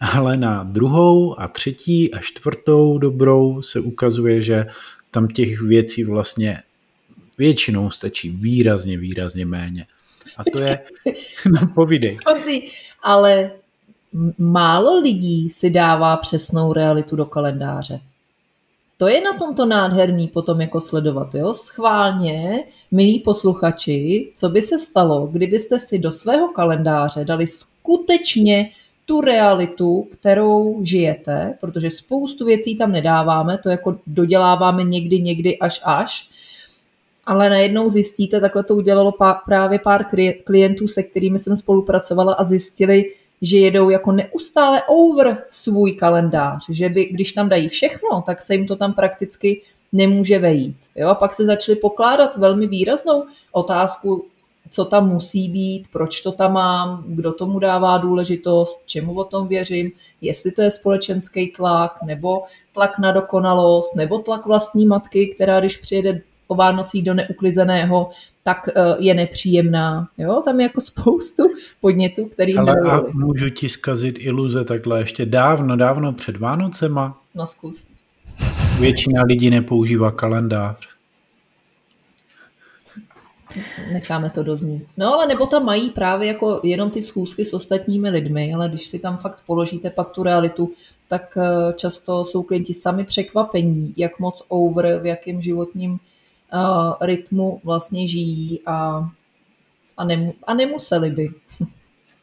Ale 0.00 0.36
na 0.36 0.62
druhou 0.62 1.40
a 1.40 1.48
třetí 1.48 2.14
a 2.14 2.18
čtvrtou 2.18 2.98
dobrou 2.98 3.62
se 3.62 3.80
ukazuje, 3.80 4.42
že 4.42 4.66
tam 5.10 5.28
těch 5.28 5.60
věcí 5.60 6.04
vlastně 6.04 6.62
většinou 7.38 7.90
stačí 7.90 8.30
výrazně, 8.30 8.98
výrazně 8.98 9.46
méně. 9.46 9.86
A 10.36 10.42
to 10.56 10.62
je, 10.62 10.80
no 11.60 11.66
povídej. 11.74 12.18
Ale 13.02 13.50
málo 14.38 15.00
lidí 15.00 15.50
si 15.50 15.70
dává 15.70 16.16
přesnou 16.16 16.72
realitu 16.72 17.16
do 17.16 17.26
kalendáře. 17.26 18.00
To 19.00 19.08
je 19.08 19.20
na 19.20 19.32
tomto 19.32 19.66
nádherný 19.66 20.28
potom 20.28 20.60
jako 20.60 20.80
sledovat, 20.80 21.34
jo? 21.34 21.54
Schválně, 21.54 22.64
milí 22.90 23.20
posluchači, 23.20 24.28
co 24.34 24.48
by 24.48 24.62
se 24.62 24.78
stalo, 24.78 25.26
kdybyste 25.26 25.78
si 25.78 25.98
do 25.98 26.12
svého 26.12 26.48
kalendáře 26.48 27.24
dali 27.24 27.46
skutečně 27.46 28.70
tu 29.06 29.20
realitu, 29.20 30.02
kterou 30.12 30.84
žijete, 30.84 31.58
protože 31.60 31.90
spoustu 31.90 32.44
věcí 32.44 32.76
tam 32.76 32.92
nedáváme, 32.92 33.58
to 33.58 33.68
jako 33.68 33.98
doděláváme 34.06 34.84
někdy, 34.84 35.20
někdy 35.20 35.58
až 35.58 35.80
až, 35.84 36.28
ale 37.26 37.50
najednou 37.50 37.90
zjistíte, 37.90 38.40
takhle 38.40 38.64
to 38.64 38.74
udělalo 38.76 39.12
pár, 39.12 39.36
právě 39.46 39.78
pár 39.78 40.04
klientů, 40.44 40.88
se 40.88 41.02
kterými 41.02 41.38
jsem 41.38 41.56
spolupracovala 41.56 42.32
a 42.32 42.44
zjistili, 42.44 43.04
že 43.42 43.56
jedou 43.56 43.90
jako 43.90 44.12
neustále 44.12 44.82
over 44.88 45.44
svůj 45.48 45.92
kalendář, 45.92 46.64
že 46.68 46.88
by, 46.88 47.04
když 47.04 47.32
tam 47.32 47.48
dají 47.48 47.68
všechno, 47.68 48.22
tak 48.26 48.40
se 48.40 48.54
jim 48.54 48.66
to 48.66 48.76
tam 48.76 48.92
prakticky 48.92 49.62
nemůže 49.92 50.38
vejít. 50.38 50.76
Jo? 50.96 51.08
A 51.08 51.14
pak 51.14 51.32
se 51.32 51.46
začali 51.46 51.76
pokládat 51.76 52.36
velmi 52.36 52.66
výraznou 52.66 53.24
otázku, 53.52 54.26
co 54.70 54.84
tam 54.84 55.08
musí 55.08 55.48
být, 55.48 55.88
proč 55.92 56.20
to 56.20 56.32
tam 56.32 56.52
mám, 56.52 57.04
kdo 57.06 57.32
tomu 57.32 57.58
dává 57.58 57.98
důležitost, 57.98 58.82
čemu 58.86 59.14
o 59.14 59.24
tom 59.24 59.48
věřím, 59.48 59.90
jestli 60.20 60.52
to 60.52 60.62
je 60.62 60.70
společenský 60.70 61.52
tlak, 61.52 62.02
nebo 62.06 62.42
tlak 62.72 62.98
na 62.98 63.12
dokonalost, 63.12 63.94
nebo 63.94 64.18
tlak 64.18 64.46
vlastní 64.46 64.86
matky, 64.86 65.26
která 65.34 65.60
když 65.60 65.76
přijede 65.76 66.20
o 66.48 66.54
Vánocích 66.54 67.02
do 67.02 67.14
neuklizeného, 67.14 68.10
tak 68.42 68.68
eh, 68.68 68.96
je 68.98 69.14
nepříjemná. 69.14 70.08
Jo? 70.18 70.42
Tam 70.44 70.60
je 70.60 70.62
jako 70.62 70.80
spoustu 70.80 71.42
podnětů, 71.80 72.24
který 72.24 72.56
Ale 72.56 72.74
a 72.90 73.02
můžu 73.12 73.50
ti 73.50 73.68
zkazit 73.68 74.16
iluze 74.18 74.64
takhle 74.64 75.00
ještě 75.00 75.26
dávno, 75.26 75.76
dávno 75.76 76.12
před 76.12 76.36
Vánocema? 76.36 77.20
Na 77.34 77.46
zkus. 77.46 77.88
Většina 78.80 79.22
lidí 79.22 79.50
nepoužívá 79.50 80.10
kalendář. 80.10 80.88
Necháme 83.92 84.30
to 84.30 84.42
doznít. 84.42 84.84
No 84.96 85.14
ale 85.14 85.26
nebo 85.26 85.46
tam 85.46 85.64
mají 85.64 85.90
právě 85.90 86.28
jako 86.28 86.60
jenom 86.64 86.90
ty 86.90 87.02
schůzky 87.02 87.44
s 87.44 87.54
ostatními 87.54 88.10
lidmi, 88.10 88.54
ale 88.54 88.68
když 88.68 88.86
si 88.86 88.98
tam 88.98 89.16
fakt 89.16 89.42
položíte 89.46 89.90
pak 89.90 90.10
tu 90.10 90.22
realitu, 90.22 90.72
tak 91.08 91.36
eh, 91.36 91.72
často 91.72 92.24
jsou 92.24 92.42
klienti 92.42 92.74
sami 92.74 93.04
překvapení, 93.04 93.94
jak 93.96 94.18
moc 94.18 94.42
over, 94.48 95.00
v 95.02 95.06
jakém 95.06 95.40
životním 95.40 95.98
uh, 96.54 97.06
rytmu 97.06 97.60
vlastně 97.64 98.08
žijí 98.08 98.60
a, 98.66 99.08
a, 99.96 100.04
nemu, 100.04 100.34
a 100.46 100.54
nemuseli 100.54 101.10
by. 101.10 101.28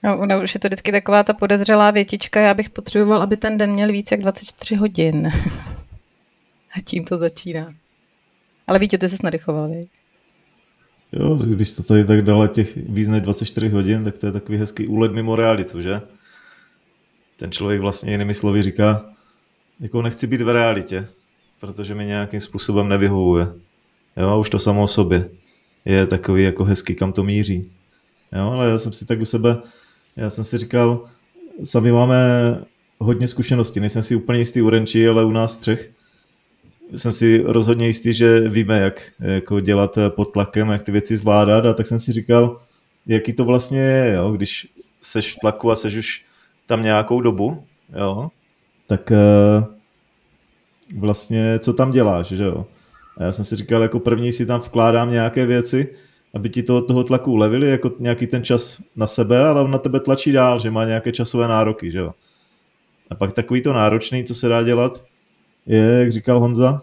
No, 0.03 0.25
no, 0.25 0.44
už 0.44 0.53
je 0.53 0.60
to 0.60 0.67
vždycky 0.67 0.91
taková 0.91 1.24
ta 1.24 1.34
podezřelá 1.34 1.91
větička, 1.91 2.39
já 2.39 2.53
bych 2.53 2.70
potřeboval, 2.70 3.22
aby 3.22 3.38
ten 3.38 3.58
den 3.58 3.72
měl 3.72 3.91
víc 3.91 4.12
jak 4.12 4.22
24 4.22 4.75
hodin. 4.75 5.27
a 6.77 6.82
tím 6.86 7.05
to 7.05 7.17
začíná. 7.17 7.74
Ale 8.67 8.79
víte, 8.79 8.98
ty 8.98 9.10
jsi 9.10 9.17
nadechoval, 9.24 9.70
víc. 9.70 9.89
Jo, 11.12 11.36
když 11.36 11.74
to 11.74 11.84
tady 11.84 12.05
tak 12.05 12.22
dále 12.22 12.48
těch 12.50 12.77
víc 12.77 13.08
než 13.08 13.22
24 13.22 13.70
hodin, 13.70 14.03
tak 14.03 14.17
to 14.17 14.25
je 14.25 14.32
takový 14.32 14.58
hezký 14.58 14.88
úlet 14.88 15.12
mimo 15.12 15.36
realitu, 15.36 15.82
že? 15.82 16.01
Ten 17.38 17.51
člověk 17.51 17.82
vlastně 17.82 18.12
jinými 18.12 18.34
slovy 18.34 18.62
říká, 18.62 19.05
jako 19.79 20.01
nechci 20.01 20.27
být 20.27 20.41
v 20.41 20.50
realitě, 20.50 21.08
protože 21.60 21.96
mi 21.96 22.05
nějakým 22.05 22.39
způsobem 22.39 22.89
nevyhovuje. 22.89 23.48
Jo, 24.17 24.29
a 24.29 24.36
už 24.36 24.50
to 24.50 24.60
samo 24.60 24.84
o 24.84 24.88
sobě 24.88 25.29
je 25.86 26.07
takový 26.07 26.43
jako 26.43 26.63
hezký, 26.63 26.95
kam 26.95 27.13
to 27.13 27.24
míří. 27.24 27.72
Jo, 28.36 28.51
ale 28.51 28.69
já 28.69 28.77
jsem 28.77 28.93
si 28.93 29.05
tak 29.05 29.22
u 29.22 29.25
sebe, 29.25 29.57
já 30.15 30.29
jsem 30.29 30.43
si 30.43 30.57
říkal, 30.57 31.05
sami 31.63 31.91
máme 31.91 32.17
hodně 33.00 33.27
zkušeností, 33.27 33.79
nejsem 33.79 34.03
si 34.03 34.15
úplně 34.15 34.39
jistý 34.39 34.62
u 34.62 34.69
Renči, 34.69 35.07
ale 35.07 35.25
u 35.25 35.31
nás 35.31 35.57
třech, 35.57 35.91
jsem 36.95 37.13
si 37.13 37.43
rozhodně 37.45 37.88
jistý, 37.88 38.13
že 38.13 38.39
víme, 38.39 38.79
jak 38.79 39.12
jako 39.19 39.60
dělat 39.60 39.98
pod 40.10 40.25
tlakem, 40.25 40.69
jak 40.69 40.81
ty 40.81 40.91
věci 40.91 41.17
zvládat 41.17 41.65
a 41.65 41.74
tak 41.74 41.88
jsem 41.88 42.00
si 42.00 42.12
říkal, 42.12 42.62
jaký 43.05 43.34
to 43.34 43.45
vlastně 43.45 43.79
je, 43.79 44.13
jo? 44.13 44.31
když 44.31 44.67
seš 45.01 45.34
v 45.34 45.39
tlaku 45.39 45.72
a 45.72 45.75
seš 45.75 45.95
už 45.95 46.25
tam 46.65 46.84
nějakou 46.84 47.22
dobu, 47.22 47.63
jo? 48.00 48.29
tak 48.88 49.12
uh, 49.12 49.63
vlastně 51.00 51.60
co 51.60 51.74
tam 51.74 51.91
děláš, 51.91 52.27
že 52.27 52.43
jo? 52.43 52.65
A 53.17 53.24
já 53.24 53.31
jsem 53.31 53.45
si 53.45 53.55
říkal, 53.55 53.81
jako 53.81 54.00
první 54.00 54.31
si 54.31 54.45
tam 54.45 54.60
vkládám 54.60 55.12
nějaké 55.12 55.45
věci, 55.45 55.95
aby 56.34 56.50
ti 56.50 56.63
to, 56.63 56.81
toho 56.81 57.03
tlaku 57.03 57.31
ulevili, 57.31 57.69
jako 57.69 57.91
nějaký 58.00 58.27
ten 58.27 58.43
čas 58.43 58.81
na 58.95 59.07
sebe, 59.07 59.45
ale 59.45 59.62
on 59.62 59.72
na 59.72 59.77
tebe 59.77 60.00
tlačí 60.00 60.31
dál, 60.31 60.60
že 60.60 60.72
má 60.72 60.86
nějaké 60.86 61.12
časové 61.12 61.48
nároky, 61.48 61.91
že 61.91 62.00
jo? 62.00 62.13
A 63.10 63.15
pak 63.15 63.34
takový 63.34 63.62
to 63.62 63.74
náročný, 63.74 64.24
co 64.24 64.35
se 64.35 64.48
dá 64.48 64.63
dělat, 64.63 65.03
je, 65.66 65.81
jak 65.81 66.11
říkal 66.11 66.39
Honza, 66.39 66.81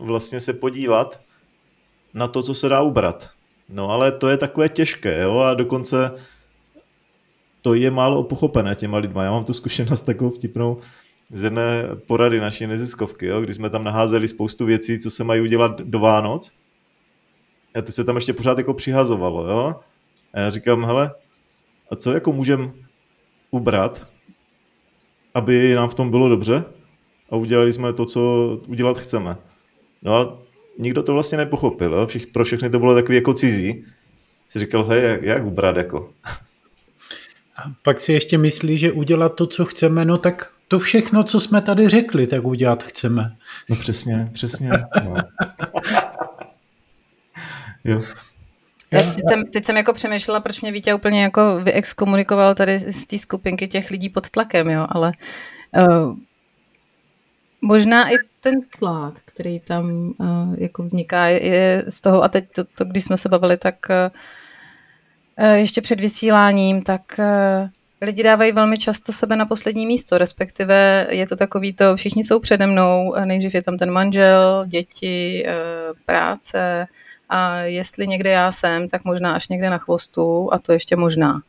vlastně 0.00 0.40
se 0.40 0.52
podívat 0.52 1.20
na 2.14 2.28
to, 2.28 2.42
co 2.42 2.54
se 2.54 2.68
dá 2.68 2.82
ubrat. 2.82 3.30
No 3.68 3.90
ale 3.90 4.12
to 4.12 4.28
je 4.28 4.36
takové 4.36 4.68
těžké, 4.68 5.22
jo, 5.22 5.38
a 5.38 5.54
dokonce 5.54 6.10
to 7.62 7.74
je 7.74 7.90
málo 7.90 8.22
pochopené 8.22 8.74
těma 8.74 8.98
lidma. 8.98 9.24
Já 9.24 9.30
mám 9.30 9.44
tu 9.44 9.52
zkušenost 9.52 10.02
takovou 10.02 10.30
vtipnou 10.30 10.78
z 11.32 11.44
jedné 11.44 11.88
porady 12.06 12.40
naší 12.40 12.66
neziskovky, 12.66 13.26
jo, 13.26 13.40
kdy 13.40 13.54
jsme 13.54 13.70
tam 13.70 13.84
naházeli 13.84 14.28
spoustu 14.28 14.66
věcí, 14.66 14.98
co 14.98 15.10
se 15.10 15.24
mají 15.24 15.40
udělat 15.40 15.80
do 15.80 15.98
Vánoc. 15.98 16.52
A 17.74 17.82
ty 17.82 17.92
se 17.92 18.04
tam 18.04 18.16
ještě 18.16 18.32
pořád 18.32 18.58
jako 18.58 18.74
přihazovalo, 18.74 19.50
jo. 19.50 19.80
A 20.34 20.40
já 20.40 20.50
říkám, 20.50 20.84
hele, 20.84 21.10
a 21.90 21.96
co 21.96 22.12
jako 22.12 22.32
můžem 22.32 22.72
ubrat, 23.50 24.06
aby 25.34 25.74
nám 25.74 25.88
v 25.88 25.94
tom 25.94 26.10
bylo 26.10 26.28
dobře? 26.28 26.64
a 27.32 27.36
udělali 27.36 27.72
jsme 27.72 27.92
to, 27.92 28.06
co 28.06 28.20
udělat 28.68 28.98
chceme. 28.98 29.36
No 30.02 30.16
a 30.16 30.38
nikdo 30.78 31.02
to 31.02 31.12
vlastně 31.12 31.38
nepochopil, 31.38 31.92
jo? 31.92 32.06
Všich, 32.06 32.26
pro 32.26 32.44
všechny 32.44 32.70
to 32.70 32.78
bylo 32.78 32.94
takový 32.94 33.16
jako 33.16 33.32
cizí. 33.32 33.84
Si 34.48 34.58
říkal, 34.58 34.84
hej, 34.84 35.02
jak, 35.02 35.22
jak 35.22 35.46
ubrat 35.46 35.76
jako. 35.76 36.10
A 37.56 37.62
pak 37.82 38.00
si 38.00 38.12
ještě 38.12 38.38
myslí, 38.38 38.78
že 38.78 38.92
udělat 38.92 39.34
to, 39.34 39.46
co 39.46 39.64
chceme, 39.64 40.04
no 40.04 40.18
tak 40.18 40.52
to 40.72 40.78
všechno, 40.78 41.24
co 41.24 41.40
jsme 41.40 41.62
tady 41.62 41.88
řekli, 41.88 42.26
tak 42.26 42.44
udělat 42.44 42.82
chceme. 42.82 43.36
No 43.68 43.76
přesně, 43.76 44.30
přesně. 44.32 44.70
No. 45.04 45.14
jo. 47.84 48.02
Teď, 48.88 49.14
teď, 49.14 49.24
jsem, 49.28 49.44
teď 49.44 49.64
jsem 49.64 49.76
jako 49.76 49.92
přemýšlela, 49.92 50.40
proč 50.40 50.60
mě 50.60 50.72
Vítě 50.72 50.94
úplně 50.94 51.22
jako 51.22 51.60
vyexkomunikoval 51.62 52.54
tady 52.54 52.78
z 52.78 53.06
té 53.06 53.18
skupinky 53.18 53.68
těch 53.68 53.90
lidí 53.90 54.08
pod 54.08 54.30
tlakem, 54.30 54.70
jo, 54.70 54.86
ale 54.88 55.12
uh, 55.88 56.16
Možná 57.60 58.10
i 58.10 58.14
ten 58.40 58.54
tlak, 58.78 59.20
který 59.24 59.60
tam 59.60 60.14
uh, 60.18 60.54
jako 60.58 60.82
vzniká, 60.82 61.26
je 61.26 61.84
z 61.88 62.00
toho, 62.00 62.22
a 62.22 62.28
teď 62.28 62.52
to, 62.54 62.64
to 62.64 62.84
když 62.84 63.04
jsme 63.04 63.16
se 63.16 63.28
bavili, 63.28 63.56
tak 63.56 63.74
uh, 65.38 65.46
ještě 65.54 65.80
před 65.80 66.00
vysíláním, 66.00 66.82
tak 66.82 67.02
uh, 67.18 67.68
lidi 68.02 68.22
dávají 68.22 68.52
velmi 68.52 68.78
často 68.78 69.12
sebe 69.12 69.36
na 69.36 69.46
poslední 69.46 69.86
místo, 69.86 70.18
respektive 70.18 71.06
je 71.10 71.26
to 71.26 71.36
takový 71.36 71.72
to, 71.72 71.96
všichni 71.96 72.24
jsou 72.24 72.40
přede 72.40 72.66
mnou, 72.66 73.14
nejdřív 73.24 73.54
je 73.54 73.62
tam 73.62 73.78
ten 73.78 73.90
manžel, 73.90 74.64
děti, 74.68 75.46
uh, 75.46 75.96
práce 76.06 76.86
a 77.28 77.60
jestli 77.60 78.06
někde 78.06 78.30
já 78.30 78.52
jsem, 78.52 78.88
tak 78.88 79.04
možná 79.04 79.32
až 79.32 79.48
někde 79.48 79.70
na 79.70 79.78
chvostu 79.78 80.48
a 80.52 80.58
to 80.58 80.72
ještě 80.72 80.96
možná. 80.96 81.40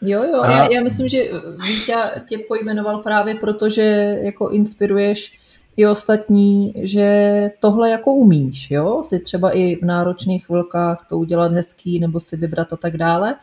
Jo, 0.00 0.22
jo, 0.22 0.40
a... 0.40 0.50
já, 0.50 0.68
já 0.72 0.80
myslím, 0.80 1.08
že 1.08 1.24
Vítě 1.66 1.94
tě 2.28 2.38
pojmenoval 2.48 2.98
právě 2.98 3.34
proto, 3.34 3.68
že 3.68 4.18
jako 4.22 4.50
inspiruješ 4.50 5.38
i 5.76 5.86
ostatní, 5.86 6.72
že 6.76 7.48
tohle 7.60 7.90
jako 7.90 8.12
umíš, 8.12 8.70
jo, 8.70 9.02
si 9.04 9.20
třeba 9.20 9.50
i 9.50 9.76
v 9.76 9.82
náročných 9.82 10.46
chvilkách 10.46 11.06
to 11.08 11.18
udělat 11.18 11.52
hezký 11.52 12.00
nebo 12.00 12.20
si 12.20 12.36
vybrat 12.36 12.72
a 12.72 12.76
tak 12.76 12.96
dále. 12.96 13.36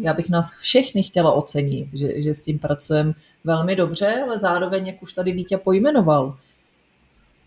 Já 0.00 0.14
bych 0.16 0.30
nás 0.30 0.50
všechny 0.60 1.02
chtěla 1.02 1.32
ocenit, 1.32 1.88
že, 1.92 2.22
že 2.22 2.34
s 2.34 2.42
tím 2.42 2.58
pracujeme 2.58 3.12
velmi 3.44 3.76
dobře, 3.76 4.22
ale 4.24 4.38
zároveň, 4.38 4.86
jak 4.86 5.02
už 5.02 5.12
tady 5.12 5.32
Vítě 5.32 5.58
pojmenoval, 5.58 6.36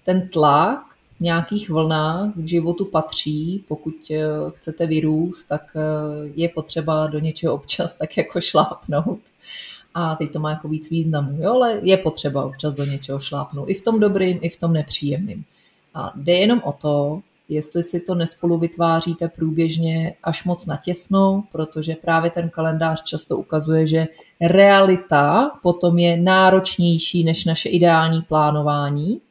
ten 0.05 0.29
tlak 0.29 0.93
nějakých 1.19 1.69
vlnách 1.69 2.33
k 2.35 2.47
životu 2.47 2.85
patří. 2.85 3.63
Pokud 3.67 3.95
eh, 4.11 4.23
chcete 4.49 4.87
vyrůst, 4.87 5.47
tak 5.47 5.73
eh, 5.75 5.81
je 6.35 6.49
potřeba 6.49 7.07
do 7.07 7.19
něčeho 7.19 7.53
občas 7.53 7.95
tak 7.95 8.17
jako 8.17 8.41
šlápnout. 8.41 9.19
A 9.93 10.15
teď 10.15 10.31
to 10.31 10.39
má 10.39 10.49
jako 10.49 10.67
víc 10.67 10.89
významu, 10.89 11.41
jo? 11.41 11.53
ale 11.53 11.79
je 11.83 11.97
potřeba 11.97 12.45
občas 12.45 12.73
do 12.73 12.85
něčeho 12.85 13.19
šlápnout. 13.19 13.69
I 13.69 13.73
v 13.73 13.81
tom 13.81 13.99
dobrým, 13.99 14.39
i 14.41 14.49
v 14.49 14.57
tom 14.57 14.73
nepříjemným. 14.73 15.43
A 15.93 16.13
jde 16.15 16.33
jenom 16.33 16.61
o 16.63 16.71
to, 16.73 17.21
jestli 17.53 17.83
si 17.83 17.99
to 17.99 18.15
nespolu 18.15 18.57
vytváříte 18.57 19.27
průběžně 19.27 20.15
až 20.23 20.43
moc 20.43 20.65
natěsno, 20.65 21.43
protože 21.51 21.95
právě 21.95 22.31
ten 22.31 22.49
kalendář 22.49 23.03
často 23.03 23.37
ukazuje, 23.37 23.87
že 23.87 24.07
realita 24.41 25.51
potom 25.63 25.97
je 25.97 26.17
náročnější 26.17 27.23
než 27.23 27.45
naše 27.45 27.69
ideální 27.69 28.21
plánování 28.21 29.21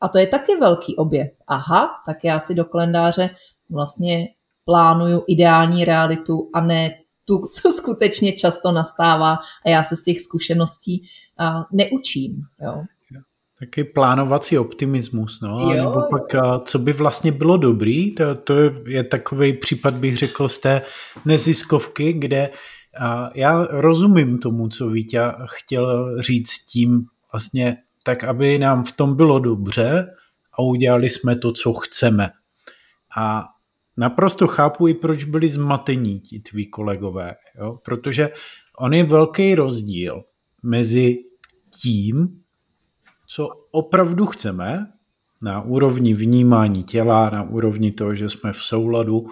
a 0.00 0.08
to 0.08 0.18
je 0.18 0.26
taky 0.26 0.56
velký 0.56 0.96
objev. 0.96 1.30
Aha, 1.46 1.90
tak 2.06 2.24
já 2.24 2.40
si 2.40 2.54
do 2.54 2.64
kalendáře 2.64 3.30
vlastně 3.70 4.28
plánuju 4.64 5.24
ideální 5.26 5.84
realitu 5.84 6.50
a 6.52 6.60
ne 6.60 6.98
tu, 7.24 7.38
co 7.38 7.72
skutečně 7.72 8.32
často 8.32 8.72
nastává 8.72 9.38
a 9.66 9.70
já 9.70 9.84
se 9.84 9.96
z 9.96 10.02
těch 10.02 10.20
zkušeností 10.20 11.02
neučím. 11.72 12.40
Jo. 12.62 12.84
Taky 13.62 13.84
plánovací 13.84 14.58
optimismus, 14.58 15.40
no, 15.40 15.58
jo, 15.60 15.70
nebo 15.70 16.02
pak, 16.10 16.36
co 16.64 16.78
by 16.78 16.92
vlastně 16.92 17.32
bylo 17.32 17.56
dobrý, 17.56 18.14
to, 18.14 18.34
to 18.34 18.58
je, 18.58 18.72
je 18.86 19.04
takový 19.04 19.52
případ, 19.52 19.94
bych 19.94 20.16
řekl, 20.16 20.48
z 20.48 20.58
té 20.58 20.82
neziskovky, 21.24 22.12
kde 22.12 22.50
a 23.00 23.30
já 23.34 23.66
rozumím 23.70 24.38
tomu, 24.38 24.68
co 24.68 24.88
Vítě 24.88 25.20
chtěl 25.44 26.16
říct 26.22 26.64
tím 26.64 27.06
vlastně 27.32 27.76
tak 28.02 28.24
aby 28.24 28.58
nám 28.58 28.82
v 28.82 28.92
tom 28.92 29.16
bylo 29.16 29.38
dobře 29.38 30.14
a 30.52 30.62
udělali 30.62 31.08
jsme 31.08 31.36
to, 31.36 31.52
co 31.52 31.72
chceme. 31.72 32.30
A 33.18 33.44
naprosto 33.96 34.46
chápu 34.46 34.88
i, 34.88 34.94
proč 34.94 35.24
byli 35.24 35.48
zmatení 35.48 36.20
ti 36.20 36.40
tví 36.40 36.66
kolegové, 36.66 37.34
jo? 37.58 37.78
protože 37.84 38.30
on 38.78 38.94
je 38.94 39.04
velký 39.04 39.54
rozdíl 39.54 40.24
mezi 40.62 41.18
tím, 41.82 42.41
co 43.34 43.48
opravdu 43.70 44.26
chceme, 44.26 44.86
na 45.42 45.60
úrovni 45.60 46.14
vnímání 46.14 46.84
těla, 46.84 47.30
na 47.30 47.42
úrovni 47.42 47.92
toho, 47.92 48.14
že 48.14 48.28
jsme 48.28 48.52
v 48.52 48.62
souladu, 48.62 49.26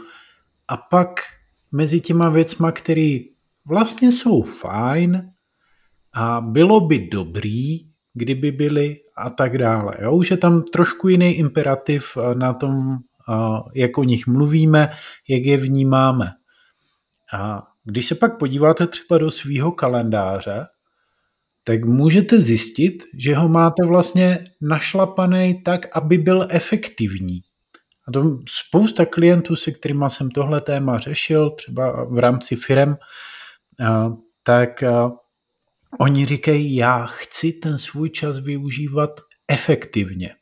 a 0.68 0.76
pak 0.76 1.20
mezi 1.72 2.00
těma 2.00 2.28
věcma, 2.28 2.72
které 2.72 3.18
vlastně 3.64 4.12
jsou 4.12 4.42
fajn 4.42 5.32
a 6.12 6.40
bylo 6.40 6.80
by 6.80 7.08
dobrý, 7.12 7.78
kdyby 8.14 8.52
byly 8.52 9.00
a 9.16 9.30
tak 9.30 9.58
dále. 9.58 9.94
Jo? 10.02 10.12
Už 10.12 10.30
je 10.30 10.36
tam 10.36 10.62
trošku 10.62 11.08
jiný 11.08 11.32
imperativ 11.32 12.16
na 12.34 12.54
tom, 12.54 12.96
jak 13.74 13.98
o 13.98 14.04
nich 14.04 14.26
mluvíme, 14.26 14.92
jak 15.28 15.42
je 15.42 15.56
vnímáme. 15.56 16.32
A 17.34 17.62
když 17.84 18.06
se 18.06 18.14
pak 18.14 18.38
podíváte 18.38 18.86
třeba 18.86 19.18
do 19.18 19.30
svého 19.30 19.72
kalendáře, 19.72 20.66
tak 21.70 21.85
můžete 21.85 22.40
zjistit, 22.40 23.04
že 23.14 23.35
ho 23.35 23.48
máte 23.48 23.87
vlastně 23.87 24.44
našlapaný 24.61 25.62
tak, 25.62 25.96
aby 25.96 26.18
byl 26.18 26.46
efektivní. 26.50 27.40
A 28.09 28.12
to 28.12 28.38
spousta 28.48 29.06
klientů, 29.06 29.56
se 29.56 29.72
kterými 29.72 30.04
jsem 30.09 30.30
tohle 30.30 30.61
téma 30.61 30.98
řešil, 30.98 31.50
třeba 31.50 32.04
v 32.04 32.18
rámci 32.18 32.56
firem, 32.56 32.96
tak 34.42 34.85
oni 36.00 36.26
říkají, 36.26 36.74
já 36.74 37.06
chci 37.06 37.52
ten 37.52 37.78
svůj 37.78 38.11
čas 38.11 38.38
využívat 38.38 39.11
efektivně. 39.48 40.35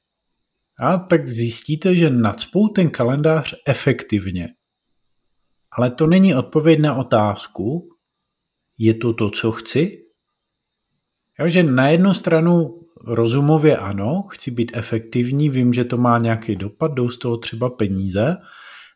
A 0.80 0.98
tak 0.98 1.26
zjistíte, 1.26 1.94
že 1.94 2.10
nadspou 2.10 2.68
ten 2.68 2.90
kalendář 2.90 3.54
efektivně. 3.66 4.48
Ale 5.72 5.90
to 5.90 6.06
není 6.06 6.34
odpověď 6.34 6.78
na 6.80 6.94
otázku, 6.94 7.88
je 8.78 8.94
to 8.94 9.12
to, 9.14 9.30
co 9.30 9.52
chci? 9.52 10.07
Jo, 11.40 11.48
že 11.48 11.62
na 11.62 11.88
jednu 11.88 12.14
stranu 12.14 12.80
rozumově 13.04 13.76
ano, 13.76 14.22
chci 14.28 14.50
být 14.50 14.72
efektivní, 14.74 15.50
vím, 15.50 15.72
že 15.72 15.84
to 15.84 15.96
má 15.96 16.18
nějaký 16.18 16.56
dopad, 16.56 16.92
jdou 16.94 17.08
z 17.08 17.18
toho 17.18 17.36
třeba 17.36 17.70
peníze, 17.70 18.36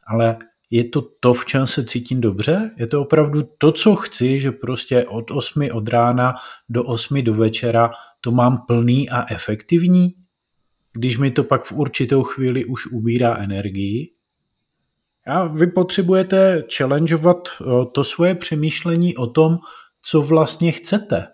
ale 0.06 0.38
je 0.70 0.84
to 0.84 1.02
to, 1.20 1.34
v 1.34 1.46
čem 1.46 1.66
se 1.66 1.84
cítím 1.84 2.20
dobře? 2.20 2.70
Je 2.78 2.86
to 2.86 3.02
opravdu 3.02 3.48
to, 3.58 3.72
co 3.72 3.96
chci, 3.96 4.38
že 4.38 4.52
prostě 4.52 5.04
od 5.04 5.30
8 5.30 5.68
od 5.72 5.88
rána 5.88 6.34
do 6.68 6.84
8 6.84 7.24
do 7.24 7.34
večera 7.34 7.90
to 8.20 8.30
mám 8.30 8.58
plný 8.66 9.10
a 9.10 9.32
efektivní? 9.32 10.14
Když 10.92 11.18
mi 11.18 11.30
to 11.30 11.44
pak 11.44 11.64
v 11.64 11.72
určitou 11.72 12.22
chvíli 12.22 12.64
už 12.64 12.86
ubírá 12.86 13.36
energii? 13.36 14.10
A 15.26 15.44
vy 15.44 15.66
potřebujete 15.66 16.64
challengeovat 16.76 17.48
eh, 17.48 17.64
to 17.92 18.04
svoje 18.04 18.34
přemýšlení 18.34 19.16
o 19.16 19.26
tom, 19.26 19.58
co 20.02 20.22
vlastně 20.22 20.72
chcete. 20.72 21.26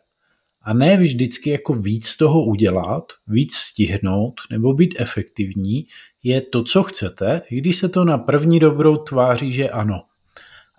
A 0.69 0.73
ne 0.73 0.97
vždycky 0.97 1.51
jako 1.51 1.73
víc 1.73 2.17
toho 2.17 2.45
udělat, 2.45 3.13
víc 3.27 3.55
stihnout 3.55 4.35
nebo 4.51 4.73
být 4.73 4.95
efektivní, 4.99 5.87
je 6.23 6.41
to, 6.41 6.65
co 6.65 6.83
chcete, 6.83 7.43
i 7.51 7.61
když 7.61 7.77
se 7.77 7.89
to 7.89 8.05
na 8.05 8.19
první 8.19 8.61
dobrou 8.61 8.97
tváří, 8.97 9.53
že 9.53 9.71
ano. 9.71 10.03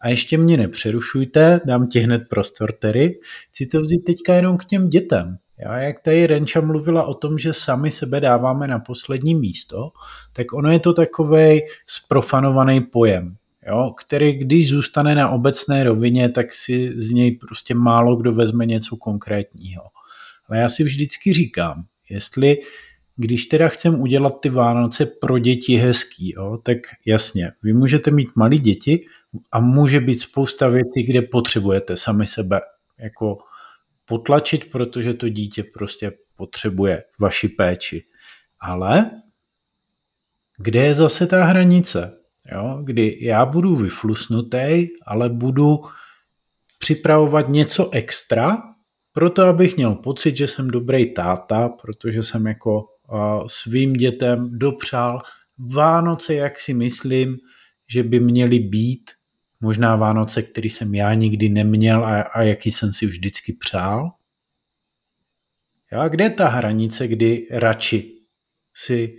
A 0.01 0.09
ještě 0.09 0.37
mě 0.37 0.57
nepřerušujte, 0.57 1.61
dám 1.65 1.87
ti 1.87 1.99
hned 1.99 2.21
prostor 2.29 2.71
tedy. 2.71 3.19
Chci 3.49 3.65
to 3.65 3.81
vzít 3.81 3.99
teďka 3.99 4.33
jenom 4.33 4.57
k 4.57 4.65
těm 4.65 4.89
dětem. 4.89 5.37
Já, 5.59 5.77
jak 5.77 5.99
tady 5.99 6.27
Renča 6.27 6.61
mluvila 6.61 7.03
o 7.03 7.13
tom, 7.13 7.37
že 7.37 7.53
sami 7.53 7.91
sebe 7.91 8.19
dáváme 8.19 8.67
na 8.67 8.79
poslední 8.79 9.35
místo, 9.35 9.91
tak 10.33 10.53
ono 10.53 10.71
je 10.71 10.79
to 10.79 10.93
takový 10.93 11.61
sprofanovaný 11.87 12.81
pojem, 12.81 13.35
jo, 13.67 13.93
který 13.97 14.33
když 14.33 14.69
zůstane 14.69 15.15
na 15.15 15.29
obecné 15.29 15.83
rovině, 15.83 16.29
tak 16.29 16.53
si 16.53 16.91
z 16.95 17.11
něj 17.11 17.31
prostě 17.31 17.73
málo 17.73 18.15
kdo 18.15 18.31
vezme 18.31 18.65
něco 18.65 18.97
konkrétního. 18.97 19.83
Ale 20.49 20.59
já 20.59 20.69
si 20.69 20.83
vždycky 20.83 21.33
říkám, 21.33 21.85
jestli 22.09 22.57
když 23.15 23.45
teda 23.45 23.67
chcem 23.67 24.01
udělat 24.01 24.41
ty 24.41 24.49
Vánoce 24.49 25.05
pro 25.05 25.39
děti 25.39 25.75
hezký, 25.75 26.33
jo, 26.35 26.57
tak 26.63 26.77
jasně, 27.05 27.51
vy 27.63 27.73
můžete 27.73 28.11
mít 28.11 28.29
malé 28.35 28.57
děti 28.57 29.05
a 29.51 29.59
může 29.59 29.99
být 29.99 30.21
spousta 30.21 30.67
věcí, 30.67 31.03
kde 31.03 31.21
potřebujete 31.21 31.97
sami 31.97 32.27
sebe 32.27 32.61
jako 32.97 33.37
potlačit, 34.05 34.71
protože 34.71 35.13
to 35.13 35.29
dítě 35.29 35.63
prostě 35.63 36.11
potřebuje 36.35 37.03
vaši 37.19 37.47
péči. 37.47 38.03
Ale 38.59 39.11
kde 40.57 40.85
je 40.85 40.95
zase 40.95 41.27
ta 41.27 41.43
hranice? 41.43 42.18
Jo? 42.51 42.79
Kdy 42.83 43.17
já 43.21 43.45
budu 43.45 43.75
vyflusnutý, 43.75 44.87
ale 45.05 45.29
budu 45.29 45.79
připravovat 46.79 47.49
něco 47.49 47.89
extra, 47.89 48.57
proto 49.13 49.43
abych 49.45 49.77
měl 49.77 49.95
pocit, 49.95 50.37
že 50.37 50.47
jsem 50.47 50.67
dobrý 50.67 51.13
táta, 51.13 51.69
protože 51.69 52.23
jsem 52.23 52.47
jako 52.47 52.85
svým 53.47 53.93
dětem 53.93 54.49
dopřál 54.51 55.21
Vánoce, 55.73 56.33
jak 56.33 56.59
si 56.59 56.73
myslím, 56.73 57.37
že 57.89 58.03
by 58.03 58.19
měly 58.19 58.59
být, 58.59 59.11
možná 59.61 59.95
Vánoce, 59.95 60.41
který 60.41 60.69
jsem 60.69 60.95
já 60.95 61.13
nikdy 61.13 61.49
neměl 61.49 62.05
a, 62.05 62.21
a 62.21 62.41
jaký 62.41 62.71
jsem 62.71 62.93
si 62.93 63.05
vždycky 63.05 63.53
přál. 63.53 64.11
Já, 65.91 66.07
kde 66.07 66.23
je 66.23 66.29
ta 66.29 66.47
hranice, 66.47 67.07
kdy 67.07 67.47
radši 67.51 68.15
si 68.75 69.17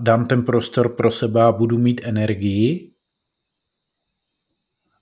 dám 0.00 0.26
ten 0.26 0.42
prostor 0.44 0.88
pro 0.96 1.10
sebe 1.10 1.42
a 1.42 1.52
budu 1.52 1.78
mít 1.78 2.00
energii 2.04 2.94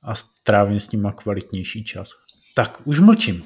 a 0.02 0.14
strávím 0.14 0.80
s 0.80 0.90
nima 0.90 1.12
kvalitnější 1.12 1.84
čas. 1.84 2.08
Tak, 2.54 2.82
už 2.84 3.00
mlčím. 3.00 3.44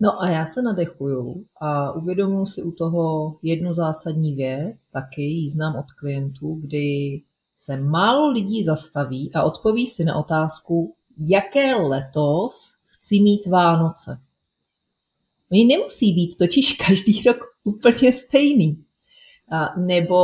No 0.00 0.22
a 0.22 0.28
já 0.28 0.46
se 0.46 0.62
nadechuju 0.62 1.44
a 1.60 1.92
uvědomuji 1.92 2.46
si 2.46 2.62
u 2.62 2.72
toho 2.72 3.36
jednu 3.42 3.74
zásadní 3.74 4.34
věc, 4.34 4.88
taky 4.88 5.22
ji 5.22 5.50
znám 5.50 5.76
od 5.76 5.92
klientů, 5.92 6.54
kdy 6.54 7.22
se 7.54 7.76
málo 7.76 8.30
lidí 8.30 8.64
zastaví 8.64 9.30
a 9.34 9.42
odpoví 9.42 9.86
si 9.86 10.04
na 10.04 10.16
otázku, 10.16 10.96
jaké 11.18 11.74
letos 11.74 12.74
chci 12.86 13.20
mít 13.20 13.46
Vánoce. 13.46 14.20
Oni 15.52 15.64
nemusí 15.64 16.12
být 16.12 16.36
totiž 16.38 16.72
každý 16.72 17.22
rok 17.22 17.36
úplně 17.64 18.12
stejný. 18.12 18.85
A 19.52 19.74
nebo 19.76 20.16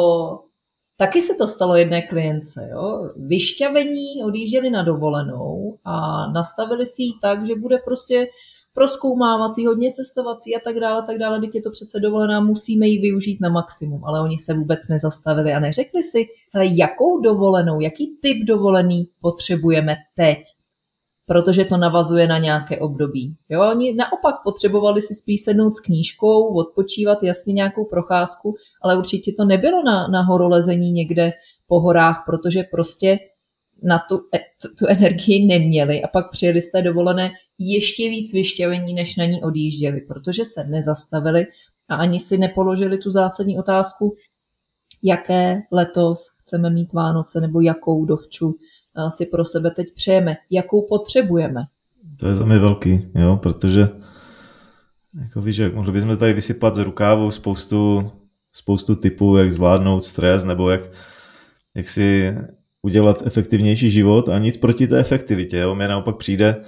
taky 0.96 1.22
se 1.22 1.34
to 1.34 1.48
stalo 1.48 1.76
jedné 1.76 2.02
klience. 2.02 2.68
Jo? 2.70 3.10
Vyšťavení 3.16 4.24
odjížděli 4.24 4.70
na 4.70 4.82
dovolenou 4.82 5.78
a 5.84 6.26
nastavili 6.32 6.86
si 6.86 7.02
ji 7.02 7.12
tak, 7.22 7.46
že 7.46 7.54
bude 7.54 7.78
prostě 7.78 8.26
proskoumávací, 8.74 9.66
hodně 9.66 9.92
cestovací 9.92 10.56
a 10.56 10.60
tak 10.64 10.76
dále, 10.76 11.02
tak 11.02 11.18
dále, 11.18 11.40
teď 11.40 11.54
je 11.54 11.62
to 11.62 11.70
přece 11.70 12.00
dovolená, 12.00 12.40
musíme 12.40 12.86
ji 12.86 12.98
využít 12.98 13.38
na 13.40 13.48
maximum, 13.48 14.04
ale 14.04 14.22
oni 14.22 14.38
se 14.38 14.54
vůbec 14.54 14.88
nezastavili 14.88 15.52
a 15.52 15.60
neřekli 15.60 16.02
si, 16.02 16.26
hele, 16.54 16.66
jakou 16.66 17.20
dovolenou, 17.20 17.80
jaký 17.80 18.16
typ 18.22 18.44
dovolený 18.46 19.08
potřebujeme 19.20 19.96
teď, 20.16 20.38
protože 21.26 21.64
to 21.64 21.76
navazuje 21.76 22.26
na 22.26 22.38
nějaké 22.38 22.78
období. 22.78 23.36
Jo, 23.48 23.70
oni 23.70 23.94
naopak 23.94 24.34
potřebovali 24.44 25.02
si 25.02 25.14
spíš 25.14 25.40
sednout 25.40 25.74
s 25.74 25.80
knížkou, 25.80 26.54
odpočívat 26.54 27.22
jasně 27.22 27.52
nějakou 27.52 27.84
procházku, 27.84 28.54
ale 28.82 28.96
určitě 28.96 29.32
to 29.36 29.44
nebylo 29.44 29.82
na, 29.84 30.08
na 30.08 30.22
horolezení 30.22 30.92
někde 30.92 31.32
po 31.66 31.80
horách, 31.80 32.22
protože 32.26 32.62
prostě 32.62 33.18
na 33.82 33.98
tu, 34.08 34.20
e, 34.34 34.38
tu, 34.62 34.68
tu 34.78 34.86
energii 34.88 35.46
neměli 35.46 36.02
a 36.02 36.08
pak 36.08 36.30
přijeli 36.30 36.62
z 36.62 36.70
té 36.70 36.82
dovolené 36.82 37.30
ještě 37.58 38.08
víc 38.08 38.32
vyšťavení, 38.32 38.94
než 38.94 39.16
na 39.16 39.24
ní 39.24 39.42
odjížděli, 39.42 40.00
protože 40.00 40.44
se 40.44 40.64
nezastavili 40.64 41.46
a 41.88 41.94
ani 41.94 42.20
si 42.20 42.38
nepoložili 42.38 42.98
tu 42.98 43.10
zásadní 43.10 43.58
otázku, 43.58 44.16
jaké 45.02 45.60
letos 45.72 46.28
chceme 46.40 46.70
mít 46.70 46.92
Vánoce 46.92 47.40
nebo 47.40 47.60
jakou 47.60 48.04
dovču 48.04 48.54
si 49.10 49.26
pro 49.26 49.44
sebe 49.44 49.70
teď 49.70 49.94
přejeme, 49.94 50.36
jakou 50.50 50.86
potřebujeme. 50.88 51.60
To 52.18 52.26
je 52.26 52.34
za 52.34 52.44
mě 52.44 52.58
velký, 52.58 53.08
jo, 53.14 53.38
protože 53.42 53.88
jako 55.20 55.40
víš, 55.40 55.56
jak 55.56 55.74
mohli 55.74 55.92
bychom 55.92 56.16
tady 56.16 56.32
vysypat 56.32 56.74
z 56.74 56.78
rukávu 56.78 57.30
spoustu, 57.30 58.10
spoustu 58.52 58.94
typů, 58.94 59.36
jak 59.36 59.52
zvládnout 59.52 60.04
stres, 60.04 60.44
nebo 60.44 60.70
jak, 60.70 60.80
jak 61.76 61.88
si 61.88 62.34
udělat 62.82 63.22
efektivnější 63.26 63.90
život 63.90 64.28
a 64.28 64.38
nic 64.38 64.56
proti 64.56 64.86
té 64.86 64.98
efektivitě. 64.98 65.58
Jo. 65.58 65.74
Mně 65.74 65.88
naopak 65.88 66.16
přijde, 66.16 66.62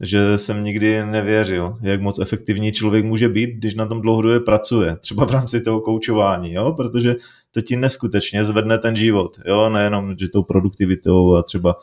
že 0.00 0.38
jsem 0.38 0.64
nikdy 0.64 1.06
nevěřil, 1.06 1.78
jak 1.82 2.00
moc 2.00 2.18
efektivní 2.18 2.72
člověk 2.72 3.04
může 3.04 3.28
být, 3.28 3.50
když 3.50 3.74
na 3.74 3.86
tom 3.86 4.00
dlouhodobě 4.00 4.40
pracuje, 4.40 4.96
třeba 4.96 5.26
v 5.26 5.30
rámci 5.30 5.60
toho 5.60 5.80
koučování, 5.80 6.52
jo? 6.52 6.72
protože 6.76 7.14
to 7.54 7.60
ti 7.60 7.76
neskutečně 7.76 8.44
zvedne 8.44 8.78
ten 8.78 8.96
život, 8.96 9.36
jo? 9.44 9.68
nejenom 9.68 10.16
že 10.18 10.28
tou 10.28 10.42
produktivitou 10.42 11.36
a 11.36 11.42
třeba 11.42 11.76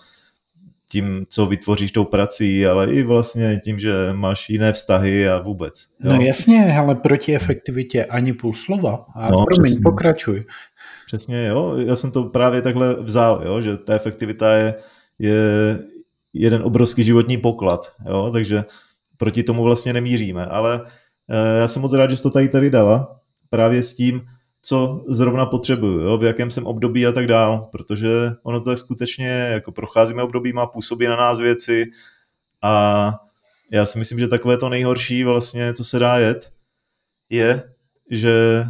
tím, 0.89 1.25
co 1.29 1.45
vytvoříš 1.45 1.91
tou 1.91 2.05
prací, 2.05 2.65
ale 2.65 2.91
i 2.91 3.03
vlastně 3.03 3.59
tím, 3.63 3.79
že 3.79 3.93
máš 4.13 4.49
jiné 4.49 4.73
vztahy 4.73 5.29
a 5.29 5.39
vůbec. 5.39 5.87
Jo? 6.03 6.13
No 6.13 6.21
jasně, 6.21 6.75
ale 6.79 6.95
proti 6.95 7.35
efektivitě 7.35 8.05
ani 8.05 8.33
půl 8.33 8.53
slova. 8.53 9.05
A 9.15 9.31
no, 9.31 9.45
promiň, 9.45 9.63
přesně. 9.63 9.83
pokračuj. 9.83 10.45
Přesně, 11.05 11.45
jo. 11.45 11.77
Já 11.77 11.95
jsem 11.95 12.11
to 12.11 12.23
právě 12.23 12.61
takhle 12.61 12.95
vzal, 13.03 13.41
jo, 13.45 13.61
že 13.61 13.77
ta 13.77 13.93
efektivita 13.93 14.53
je, 14.53 14.73
je 15.19 15.35
jeden 16.33 16.61
obrovský 16.61 17.03
životní 17.03 17.37
poklad, 17.37 17.91
jo, 18.07 18.29
takže 18.33 18.63
proti 19.17 19.43
tomu 19.43 19.63
vlastně 19.63 19.93
nemíříme, 19.93 20.45
ale 20.45 20.81
eh, 21.29 21.59
já 21.59 21.67
jsem 21.67 21.81
moc 21.81 21.93
rád, 21.93 22.09
že 22.09 22.17
jsi 22.17 22.23
to 22.23 22.29
tady 22.29 22.49
tady 22.49 22.69
dala, 22.69 23.19
právě 23.49 23.83
s 23.83 23.93
tím, 23.93 24.21
co 24.67 25.05
zrovna 25.07 25.45
potřebuju, 25.45 25.99
jo, 25.99 26.17
v 26.17 26.23
jakém 26.23 26.51
jsem 26.51 26.65
období 26.65 27.07
a 27.07 27.11
tak 27.11 27.27
dál, 27.27 27.69
protože 27.71 28.09
ono 28.43 28.61
to 28.61 28.71
je 28.71 28.77
skutečně, 28.77 29.27
jako 29.27 29.71
procházíme 29.71 30.23
obdobíma, 30.23 30.67
působí 30.67 31.07
na 31.07 31.15
nás 31.15 31.39
věci 31.39 31.83
a 32.61 33.11
já 33.71 33.85
si 33.85 33.99
myslím, 33.99 34.19
že 34.19 34.27
takové 34.27 34.57
to 34.57 34.69
nejhorší 34.69 35.23
vlastně, 35.23 35.73
co 35.73 35.83
se 35.83 35.99
dá 35.99 36.17
jet, 36.17 36.49
je, 37.29 37.63
že 38.11 38.63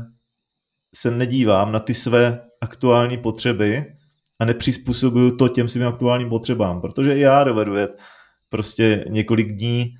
se 0.95 1.11
nedívám 1.11 1.71
na 1.71 1.79
ty 1.79 1.93
své 1.93 2.41
aktuální 2.61 3.17
potřeby 3.17 3.83
a 4.39 4.45
nepřizpůsobuju 4.45 5.35
to 5.35 5.47
těm 5.47 5.69
svým 5.69 5.87
aktuálním 5.87 6.29
potřebám, 6.29 6.81
protože 6.81 7.15
i 7.15 7.19
já 7.19 7.43
dovedu 7.43 7.75
jet 7.75 7.99
prostě 8.49 9.05
několik 9.09 9.51
dní 9.51 9.93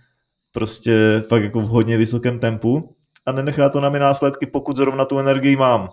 prostě 0.52 1.24
fakt 1.30 1.44
jako 1.44 1.60
v 1.60 1.68
hodně 1.68 1.98
vysokém 1.98 2.40
tempu 2.40 2.95
a 3.26 3.32
nenechá 3.32 3.70
to 3.70 3.82
na 3.82 3.90
mě 3.90 4.00
následky, 4.00 4.46
pokud 4.46 4.76
zrovna 4.76 5.06
tu 5.06 5.20
energii 5.20 5.56
mám. 5.56 5.90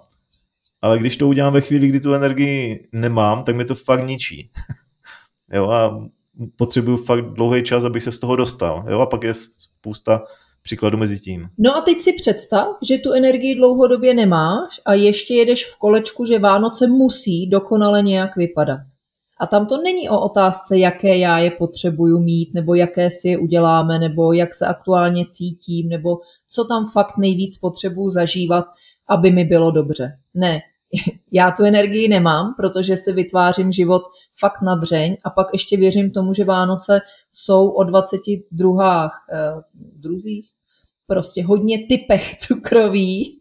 Ale 0.83 0.99
když 0.99 1.17
to 1.17 1.29
udělám 1.29 1.53
ve 1.53 1.61
chvíli, 1.61 1.89
kdy 1.89 2.01
tu 2.01 2.15
energii 2.15 2.89
nemám, 2.93 3.45
tak 3.45 3.57
mi 3.57 3.65
to 3.65 3.75
fakt 3.75 4.07
ničí. 4.07 4.51
jo, 5.53 5.71
a 5.71 6.01
potřebuju 6.57 6.97
fakt 6.97 7.25
dlouhý 7.25 7.63
čas, 7.63 7.85
abych 7.85 8.03
se 8.03 8.13
z 8.13 8.19
toho 8.19 8.37
dostal. 8.37 8.85
Jo, 8.91 9.01
a 9.01 9.07
pak 9.07 9.25
je 9.25 9.35
spousta 9.35 10.25
příkladu 10.63 10.99
mezi 10.99 11.21
tím. 11.21 11.49
No 11.59 11.77
a 11.77 11.81
teď 11.81 12.01
si 12.01 12.13
představ, 12.13 12.67
že 12.83 12.99
tu 12.99 13.13
energii 13.13 13.55
dlouhodobě 13.55 14.15
nemáš 14.15 14.81
a 14.85 14.95
ještě 14.95 15.35
jedeš 15.35 15.67
v 15.67 15.79
kolečku, 15.79 16.25
že 16.25 16.39
Vánoce 16.39 16.87
musí 16.87 17.47
dokonale 17.47 18.03
nějak 18.03 18.37
vypadat. 18.37 18.81
A 19.43 19.47
tam 19.47 19.67
to 19.67 19.83
není 19.83 20.09
o 20.09 20.21
otázce, 20.21 20.79
jaké 20.79 21.19
já 21.19 21.39
je 21.39 21.51
potřebuju 21.51 22.19
mít, 22.19 22.55
nebo 22.55 22.75
jaké 22.75 23.11
si 23.11 23.29
je 23.29 23.39
uděláme, 23.39 23.99
nebo 23.99 24.33
jak 24.33 24.55
se 24.55 24.67
aktuálně 24.67 25.27
cítím, 25.27 25.89
nebo 25.89 26.19
co 26.49 26.65
tam 26.65 26.91
fakt 26.93 27.17
nejvíc 27.19 27.59
potřebuju 27.59 28.11
zažívat, 28.11 28.65
aby 29.09 29.31
mi 29.31 29.45
bylo 29.45 29.71
dobře. 29.71 30.19
Ne, 30.35 30.61
já 31.33 31.51
tu 31.51 31.65
energii 31.65 32.09
nemám, 32.09 32.55
protože 32.57 32.97
si 32.97 33.13
vytvářím 33.13 33.73
život 33.73 34.03
fakt 34.39 34.63
na 34.63 34.75
dřeň 34.75 35.17
a 35.25 35.31
pak 35.31 35.47
ještě 35.53 35.77
věřím 35.77 36.11
tomu, 36.11 36.35
že 36.35 36.45
Vánoce 36.45 37.01
jsou 37.33 37.69
o 37.69 37.85
22 37.85 39.07
eh, 39.07 39.39
druzích, 39.75 40.51
prostě 41.07 41.45
hodně 41.45 41.87
typech 41.87 42.37
cukroví, 42.41 43.41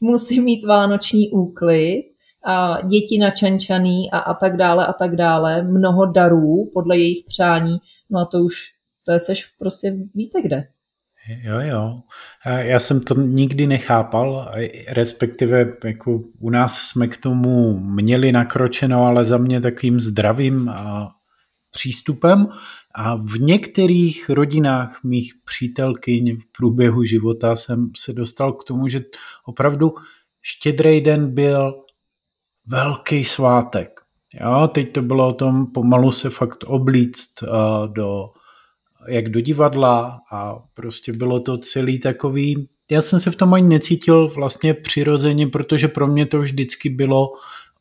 musí 0.00 0.40
mít 0.40 0.64
vánoční 0.64 1.30
úklid, 1.30 2.11
a 2.44 2.80
děti 2.82 3.18
načančaný 3.18 4.10
a, 4.10 4.18
a 4.18 4.34
tak 4.34 4.56
dále 4.56 4.86
a 4.86 4.92
tak 4.92 5.16
dále, 5.16 5.62
mnoho 5.62 6.06
darů 6.06 6.70
podle 6.74 6.98
jejich 6.98 7.24
přání, 7.26 7.76
no 8.10 8.20
a 8.20 8.24
to 8.24 8.38
už, 8.38 8.54
to 9.06 9.12
je 9.12 9.20
seš 9.20 9.46
prostě 9.58 9.96
víte 10.14 10.42
kde. 10.42 10.64
Jo, 11.28 11.60
jo. 11.60 12.00
Já 12.46 12.78
jsem 12.78 13.00
to 13.00 13.14
nikdy 13.14 13.66
nechápal, 13.66 14.52
respektive 14.88 15.72
jako 15.84 16.20
u 16.38 16.50
nás 16.50 16.78
jsme 16.78 17.08
k 17.08 17.16
tomu 17.16 17.78
měli 17.78 18.32
nakročeno, 18.32 19.04
ale 19.04 19.24
za 19.24 19.36
mě 19.36 19.60
takovým 19.60 20.00
zdravým 20.00 20.72
přístupem. 21.70 22.48
A 22.94 23.16
v 23.16 23.40
některých 23.40 24.30
rodinách 24.30 25.00
mých 25.04 25.32
přítelkyň 25.44 26.36
v 26.36 26.52
průběhu 26.58 27.04
života 27.04 27.56
jsem 27.56 27.90
se 27.96 28.12
dostal 28.12 28.52
k 28.52 28.64
tomu, 28.64 28.88
že 28.88 29.00
opravdu 29.46 29.94
štědrý 30.42 31.00
den 31.00 31.34
byl 31.34 31.74
velký 32.66 33.24
svátek. 33.24 34.00
Jo, 34.40 34.68
teď 34.68 34.92
to 34.92 35.02
bylo 35.02 35.28
o 35.28 35.32
tom 35.32 35.66
pomalu 35.66 36.12
se 36.12 36.30
fakt 36.30 36.64
oblíct 36.64 37.42
uh, 37.42 37.48
do 37.92 38.30
jak 39.08 39.28
do 39.28 39.40
divadla 39.40 40.20
a 40.32 40.58
prostě 40.74 41.12
bylo 41.12 41.40
to 41.40 41.58
celý 41.58 42.00
takový, 42.00 42.68
já 42.90 43.00
jsem 43.00 43.20
se 43.20 43.30
v 43.30 43.36
tom 43.36 43.54
ani 43.54 43.68
necítil 43.68 44.28
vlastně 44.28 44.74
přirozeně, 44.74 45.46
protože 45.46 45.88
pro 45.88 46.06
mě 46.06 46.26
to 46.26 46.38
vždycky 46.38 46.88
bylo 46.88 47.32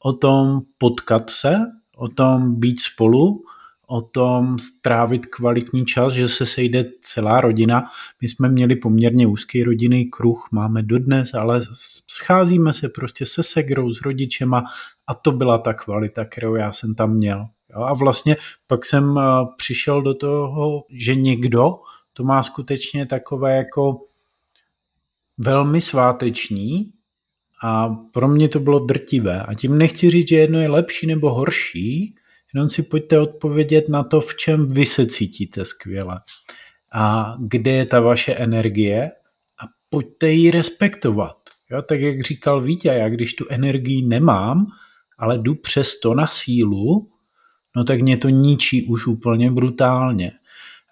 o 0.04 0.14
tom 0.14 0.62
potkat 0.78 1.30
se, 1.30 1.58
o 1.98 2.08
tom 2.08 2.60
být 2.60 2.82
spolu, 2.82 3.44
o 3.92 4.02
tom 4.02 4.60
strávit 4.60 5.26
kvalitní 5.26 5.86
čas, 5.86 6.14
že 6.14 6.30
se 6.30 6.46
sejde 6.46 6.86
celá 7.02 7.42
rodina. 7.42 7.84
My 8.22 8.30
jsme 8.30 8.50
měli 8.50 8.76
poměrně 8.76 9.28
úzký 9.28 9.64
rodinný 9.64 10.06
kruh, 10.06 10.48
máme 10.52 10.84
dodnes, 10.84 11.34
ale 11.34 11.62
scházíme 12.08 12.74
se 12.74 12.90
prostě 12.90 13.26
se 13.26 13.44
segrou, 13.44 13.94
s 13.94 14.02
rodičema 14.02 14.64
a 15.08 15.14
to 15.14 15.32
byla 15.32 15.58
ta 15.58 15.74
kvalita, 15.74 16.26
kterou 16.26 16.56
já 16.56 16.72
jsem 16.72 16.96
tam 16.96 17.14
měl. 17.14 17.48
A 17.74 17.94
vlastně 17.94 18.38
pak 18.68 18.86
jsem 18.86 19.18
eh, 19.18 19.24
přišel 19.58 20.02
do 20.02 20.14
toho, 20.14 20.84
že 20.90 21.16
někdo 21.16 21.76
to 22.14 22.24
má 22.24 22.44
skutečně 22.44 23.06
takové 23.06 23.58
jako 23.58 24.02
velmi 25.38 25.82
sváteční 25.82 26.92
a 27.64 27.90
pro 27.90 28.28
mě 28.28 28.50
to 28.50 28.60
bylo 28.60 28.80
drtivé. 28.80 29.44
A 29.44 29.54
tím 29.54 29.78
nechci 29.78 30.10
říct, 30.10 30.28
že 30.28 30.36
jedno 30.36 30.60
je 30.60 30.70
lepší 30.70 31.08
nebo 31.08 31.34
horší, 31.34 32.16
jenom 32.54 32.70
si 32.70 32.84
pojďte 32.84 33.20
odpovědět 33.20 33.90
na 33.90 34.04
to, 34.04 34.22
v 34.22 34.36
čem 34.36 34.70
vy 34.70 34.86
se 34.86 35.06
cítíte 35.06 35.66
skvěle 35.66 36.20
a 36.94 37.36
kde 37.40 37.72
je 37.72 37.86
ta 37.86 38.00
vaše 38.00 38.34
energie 38.34 39.12
a 39.64 39.64
pojďte 39.90 40.32
ji 40.32 40.52
respektovat. 40.52 41.38
Jo, 41.72 41.82
tak 41.82 42.02
jak 42.02 42.22
říkal 42.22 42.62
Vítě, 42.62 42.88
já 42.88 43.10
když 43.10 43.34
tu 43.34 43.46
energii 43.50 44.02
nemám, 44.02 44.66
ale 45.18 45.38
jdu 45.38 45.56
přesto 45.56 46.14
na 46.14 46.28
sílu, 46.28 47.12
no 47.76 47.84
tak 47.84 48.02
mě 48.02 48.18
to 48.18 48.30
ničí 48.30 48.88
už 48.88 49.08
úplně 49.08 49.52
brutálně. 49.52 50.32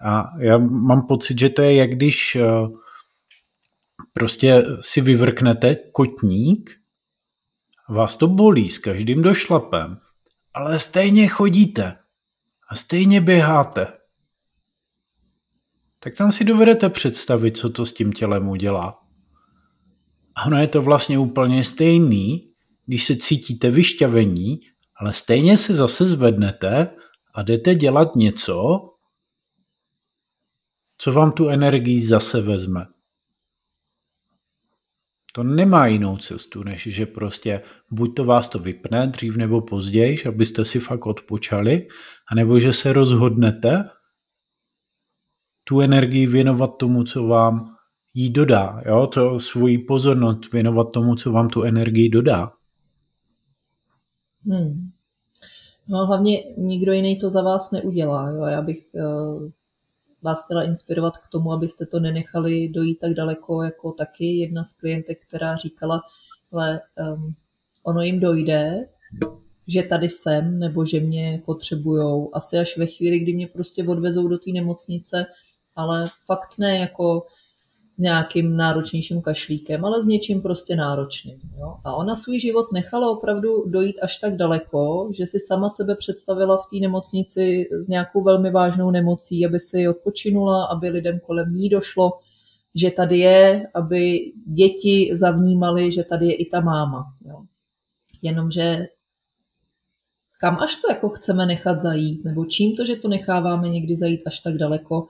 A 0.05 0.31
já 0.39 0.57
mám 0.57 1.07
pocit, 1.07 1.39
že 1.39 1.49
to 1.49 1.61
je 1.61 1.75
jak 1.75 1.89
když 1.89 2.35
eh, 2.35 2.43
prostě 4.13 4.63
si 4.79 5.01
vyvrknete 5.01 5.75
kotník, 5.91 6.71
vás 7.89 8.15
to 8.15 8.27
bolí 8.27 8.69
s 8.69 8.77
každým 8.77 9.21
došlapem, 9.21 9.97
ale 10.53 10.79
stejně 10.79 11.27
chodíte 11.27 11.97
a 12.69 12.75
stejně 12.75 13.21
běháte. 13.21 13.87
Tak 15.99 16.15
tam 16.15 16.31
si 16.31 16.43
dovedete 16.43 16.89
představit, 16.89 17.57
co 17.57 17.69
to 17.69 17.85
s 17.85 17.93
tím 17.93 18.13
tělem 18.13 18.49
udělá. 18.49 18.99
A 20.35 20.45
ono 20.45 20.57
je 20.57 20.67
to 20.67 20.81
vlastně 20.81 21.19
úplně 21.19 21.63
stejný, 21.63 22.53
když 22.85 23.05
se 23.05 23.15
cítíte 23.15 23.71
vyšťavení 23.71 24.59
ale 24.99 25.13
stejně 25.13 25.57
se 25.57 25.73
zase 25.73 26.05
zvednete 26.05 26.95
a 27.33 27.43
jdete 27.43 27.75
dělat 27.75 28.15
něco, 28.15 28.79
co 30.97 31.13
vám 31.13 31.31
tu 31.31 31.49
energii 31.49 32.05
zase 32.05 32.41
vezme. 32.41 32.85
To 35.33 35.43
nemá 35.43 35.87
jinou 35.87 36.17
cestu, 36.17 36.63
než 36.63 36.87
že 36.87 37.05
prostě 37.05 37.61
buď 37.91 38.15
to 38.15 38.25
vás 38.25 38.49
to 38.49 38.59
vypne 38.59 39.07
dřív 39.07 39.37
nebo 39.37 39.61
později, 39.61 40.17
abyste 40.27 40.65
si 40.65 40.79
fakt 40.79 41.05
odpočali, 41.05 41.87
anebo 42.31 42.59
že 42.59 42.73
se 42.73 42.93
rozhodnete 42.93 43.89
tu 45.63 45.81
energii 45.81 46.27
věnovat 46.27 46.77
tomu, 46.77 47.03
co 47.03 47.27
vám 47.27 47.75
jí 48.13 48.29
dodá. 48.29 48.81
Jo? 48.85 49.07
To 49.07 49.39
svoji 49.39 49.77
pozornost 49.77 50.53
věnovat 50.53 50.87
tomu, 50.93 51.15
co 51.15 51.31
vám 51.31 51.49
tu 51.49 51.63
energii 51.63 52.09
dodá. 52.09 52.51
Hmm. 54.45 54.89
No 55.87 56.05
hlavně 56.05 56.43
nikdo 56.57 56.91
jiný 56.91 57.19
to 57.19 57.31
za 57.31 57.41
vás 57.41 57.71
neudělá. 57.71 58.29
Jo? 58.29 58.43
Já 58.43 58.61
bych 58.61 58.77
uh, 58.93 59.49
vás 60.21 60.45
chtěla 60.45 60.63
inspirovat 60.63 61.17
k 61.17 61.27
tomu, 61.27 61.53
abyste 61.53 61.85
to 61.85 61.99
nenechali 61.99 62.69
dojít 62.69 62.99
tak 62.99 63.13
daleko, 63.13 63.63
jako 63.63 63.91
taky 63.91 64.25
jedna 64.25 64.63
z 64.63 64.73
klientek, 64.73 65.25
která 65.27 65.55
říkala, 65.55 66.01
ale 66.51 66.81
um, 67.13 67.35
ono 67.83 68.01
jim 68.01 68.19
dojde, 68.19 68.87
že 69.67 69.83
tady 69.83 70.09
jsem, 70.09 70.59
nebo 70.59 70.85
že 70.85 70.99
mě 70.99 71.41
potřebujou, 71.45 72.35
asi 72.35 72.57
až 72.57 72.77
ve 72.77 72.85
chvíli, 72.85 73.19
kdy 73.19 73.33
mě 73.33 73.47
prostě 73.47 73.83
odvezou 73.87 74.27
do 74.27 74.37
té 74.37 74.51
nemocnice, 74.53 75.25
ale 75.75 76.09
fakt 76.25 76.57
ne 76.57 76.79
jako 76.79 77.25
s 77.99 78.01
nějakým 78.01 78.57
náročnějším 78.57 79.21
kašlíkem, 79.21 79.85
ale 79.85 80.01
s 80.01 80.05
něčím 80.05 80.41
prostě 80.41 80.75
náročným. 80.75 81.39
Jo? 81.57 81.75
A 81.83 81.95
ona 81.95 82.15
svůj 82.15 82.39
život 82.39 82.71
nechala 82.73 83.11
opravdu 83.11 83.49
dojít 83.65 83.99
až 84.01 84.17
tak 84.17 84.35
daleko, 84.35 85.09
že 85.13 85.27
si 85.27 85.39
sama 85.39 85.69
sebe 85.69 85.95
představila 85.95 86.57
v 86.57 86.67
té 86.71 86.77
nemocnici 86.81 87.69
s 87.71 87.87
nějakou 87.87 88.23
velmi 88.23 88.51
vážnou 88.51 88.91
nemocí, 88.91 89.45
aby 89.45 89.59
si 89.59 89.87
odpočinula, 89.87 90.65
aby 90.65 90.89
lidem 90.89 91.19
kolem 91.19 91.49
ní 91.49 91.69
došlo, 91.69 92.11
že 92.75 92.91
tady 92.91 93.17
je, 93.17 93.67
aby 93.73 94.19
děti 94.45 95.09
zavnímali, 95.13 95.91
že 95.91 96.03
tady 96.03 96.27
je 96.27 96.35
i 96.35 96.45
ta 96.45 96.59
máma. 96.59 97.03
Jo? 97.25 97.41
Jenomže 98.21 98.85
kam 100.41 100.57
až 100.59 100.75
to 100.75 100.91
jako 100.91 101.09
chceme 101.09 101.45
nechat 101.45 101.81
zajít, 101.81 102.25
nebo 102.25 102.45
čím 102.45 102.75
to, 102.75 102.85
že 102.85 102.95
to 102.95 103.07
necháváme 103.07 103.69
někdy 103.69 103.95
zajít 103.95 104.21
až 104.25 104.39
tak 104.39 104.55
daleko, 104.55 105.07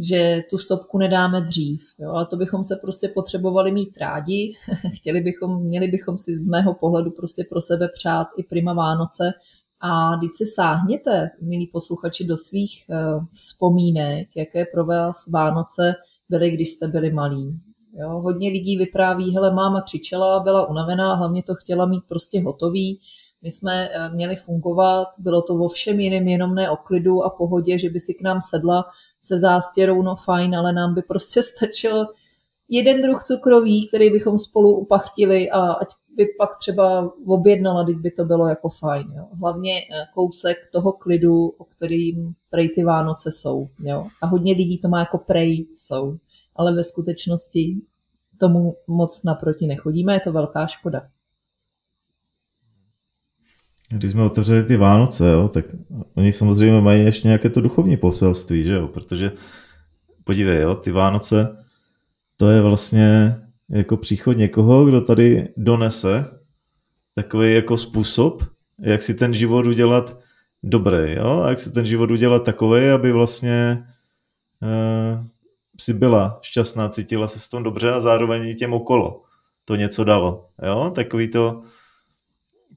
že 0.00 0.42
tu 0.50 0.58
stopku 0.58 0.98
nedáme 0.98 1.40
dřív. 1.40 1.82
Jo? 1.98 2.10
Ale 2.10 2.26
to 2.26 2.36
bychom 2.36 2.64
se 2.64 2.76
prostě 2.76 3.08
potřebovali 3.08 3.72
mít 3.72 3.98
rádi. 3.98 4.52
Chtěli 4.94 5.20
bychom, 5.20 5.62
měli 5.62 5.88
bychom 5.88 6.18
si 6.18 6.38
z 6.38 6.46
mého 6.46 6.74
pohledu 6.74 7.10
prostě 7.10 7.44
pro 7.50 7.60
sebe 7.60 7.88
přát 7.94 8.26
i 8.36 8.42
prima 8.42 8.72
Vánoce. 8.72 9.32
A 9.80 10.16
když 10.16 10.30
si 10.34 10.46
sáhněte, 10.46 11.30
milí 11.40 11.66
posluchači, 11.66 12.24
do 12.24 12.36
svých 12.36 12.84
uh, 12.88 13.24
vzpomínek, 13.32 14.28
jaké 14.36 14.64
pro 14.64 14.84
vás 14.84 15.26
Vánoce 15.26 15.94
byly, 16.28 16.50
když 16.50 16.70
jste 16.70 16.88
byli 16.88 17.12
malí. 17.12 17.60
Jo? 17.94 18.08
Hodně 18.08 18.50
lidí 18.50 18.76
vypráví, 18.76 19.34
hele, 19.34 19.54
máma 19.54 19.80
křičela, 19.80 20.40
byla 20.40 20.68
unavená, 20.68 21.14
hlavně 21.14 21.42
to 21.42 21.54
chtěla 21.54 21.86
mít 21.86 22.04
prostě 22.08 22.42
hotový. 22.42 23.00
My 23.42 23.50
jsme 23.50 23.88
eh, 23.88 24.08
měli 24.08 24.36
fungovat, 24.36 25.08
bylo 25.18 25.42
to 25.42 25.56
vo 25.56 25.68
všem 25.68 26.00
jiném, 26.00 26.28
jenom 26.28 26.54
ne 26.54 26.70
o 26.70 26.76
klidu 26.76 27.24
a 27.24 27.30
pohodě, 27.30 27.78
že 27.78 27.90
by 27.90 28.00
si 28.00 28.14
k 28.14 28.22
nám 28.22 28.40
sedla 28.50 28.84
se 29.20 29.38
zástěrou, 29.38 30.02
no 30.02 30.16
fajn, 30.16 30.56
ale 30.56 30.72
nám 30.72 30.94
by 30.94 31.02
prostě 31.02 31.42
stačil 31.56 32.06
jeden 32.68 33.02
druh 33.02 33.22
cukroví, 33.22 33.88
který 33.88 34.10
bychom 34.10 34.38
spolu 34.38 34.78
upachtili 34.78 35.50
a 35.50 35.72
ať 35.72 35.88
by 36.16 36.26
pak 36.38 36.50
třeba 36.56 37.12
objednala, 37.26 37.84
teď 37.84 37.96
by 37.96 38.10
to 38.10 38.24
bylo 38.24 38.48
jako 38.48 38.68
fajn. 38.68 39.06
Jo. 39.16 39.26
Hlavně 39.40 39.72
eh, 39.80 40.06
kousek 40.14 40.56
toho 40.72 40.92
klidu, 40.92 41.46
o 41.46 41.64
kterým 41.64 42.34
prej 42.50 42.68
ty 42.68 42.84
Vánoce 42.84 43.32
jsou. 43.32 43.68
Jo. 43.84 44.06
A 44.22 44.26
hodně 44.26 44.52
lidí 44.52 44.78
to 44.78 44.88
má 44.88 44.98
jako 44.98 45.18
prej 45.18 45.66
jsou. 45.76 46.16
Ale 46.56 46.74
ve 46.74 46.84
skutečnosti 46.84 47.76
tomu 48.40 48.76
moc 48.86 49.22
naproti 49.22 49.66
nechodíme, 49.66 50.14
je 50.14 50.20
to 50.20 50.32
velká 50.32 50.66
škoda. 50.66 51.02
Když 53.92 54.10
jsme 54.10 54.22
otevřeli 54.22 54.64
ty 54.64 54.76
Vánoce, 54.76 55.30
jo, 55.30 55.48
tak 55.48 55.64
oni 56.14 56.32
samozřejmě 56.32 56.80
mají 56.80 57.04
ještě 57.04 57.28
nějaké 57.28 57.50
to 57.50 57.60
duchovní 57.60 57.96
poselství, 57.96 58.62
že 58.62 58.72
jo? 58.72 58.88
protože 58.88 59.32
podívej, 60.24 60.62
jo, 60.62 60.74
ty 60.74 60.92
Vánoce, 60.92 61.56
to 62.36 62.50
je 62.50 62.60
vlastně 62.60 63.36
jako 63.70 63.96
příchod 63.96 64.36
někoho, 64.36 64.84
kdo 64.84 65.00
tady 65.00 65.48
donese 65.56 66.24
takový 67.14 67.54
jako 67.54 67.76
způsob, 67.76 68.42
jak 68.80 69.02
si 69.02 69.14
ten 69.14 69.34
život 69.34 69.66
udělat 69.66 70.18
dobrý, 70.62 71.14
jo? 71.14 71.42
A 71.42 71.48
jak 71.48 71.58
si 71.58 71.72
ten 71.72 71.86
život 71.86 72.10
udělat 72.10 72.44
takový, 72.44 72.88
aby 72.88 73.12
vlastně 73.12 73.84
uh, 74.62 75.26
si 75.80 75.92
byla 75.94 76.38
šťastná, 76.42 76.88
cítila 76.88 77.28
se 77.28 77.40
s 77.40 77.48
tom 77.48 77.62
dobře 77.62 77.92
a 77.92 78.00
zároveň 78.00 78.48
i 78.48 78.54
těm 78.54 78.72
okolo 78.72 79.22
to 79.64 79.76
něco 79.76 80.04
dalo, 80.04 80.48
jo? 80.62 80.92
Takový 80.94 81.28
to, 81.28 81.62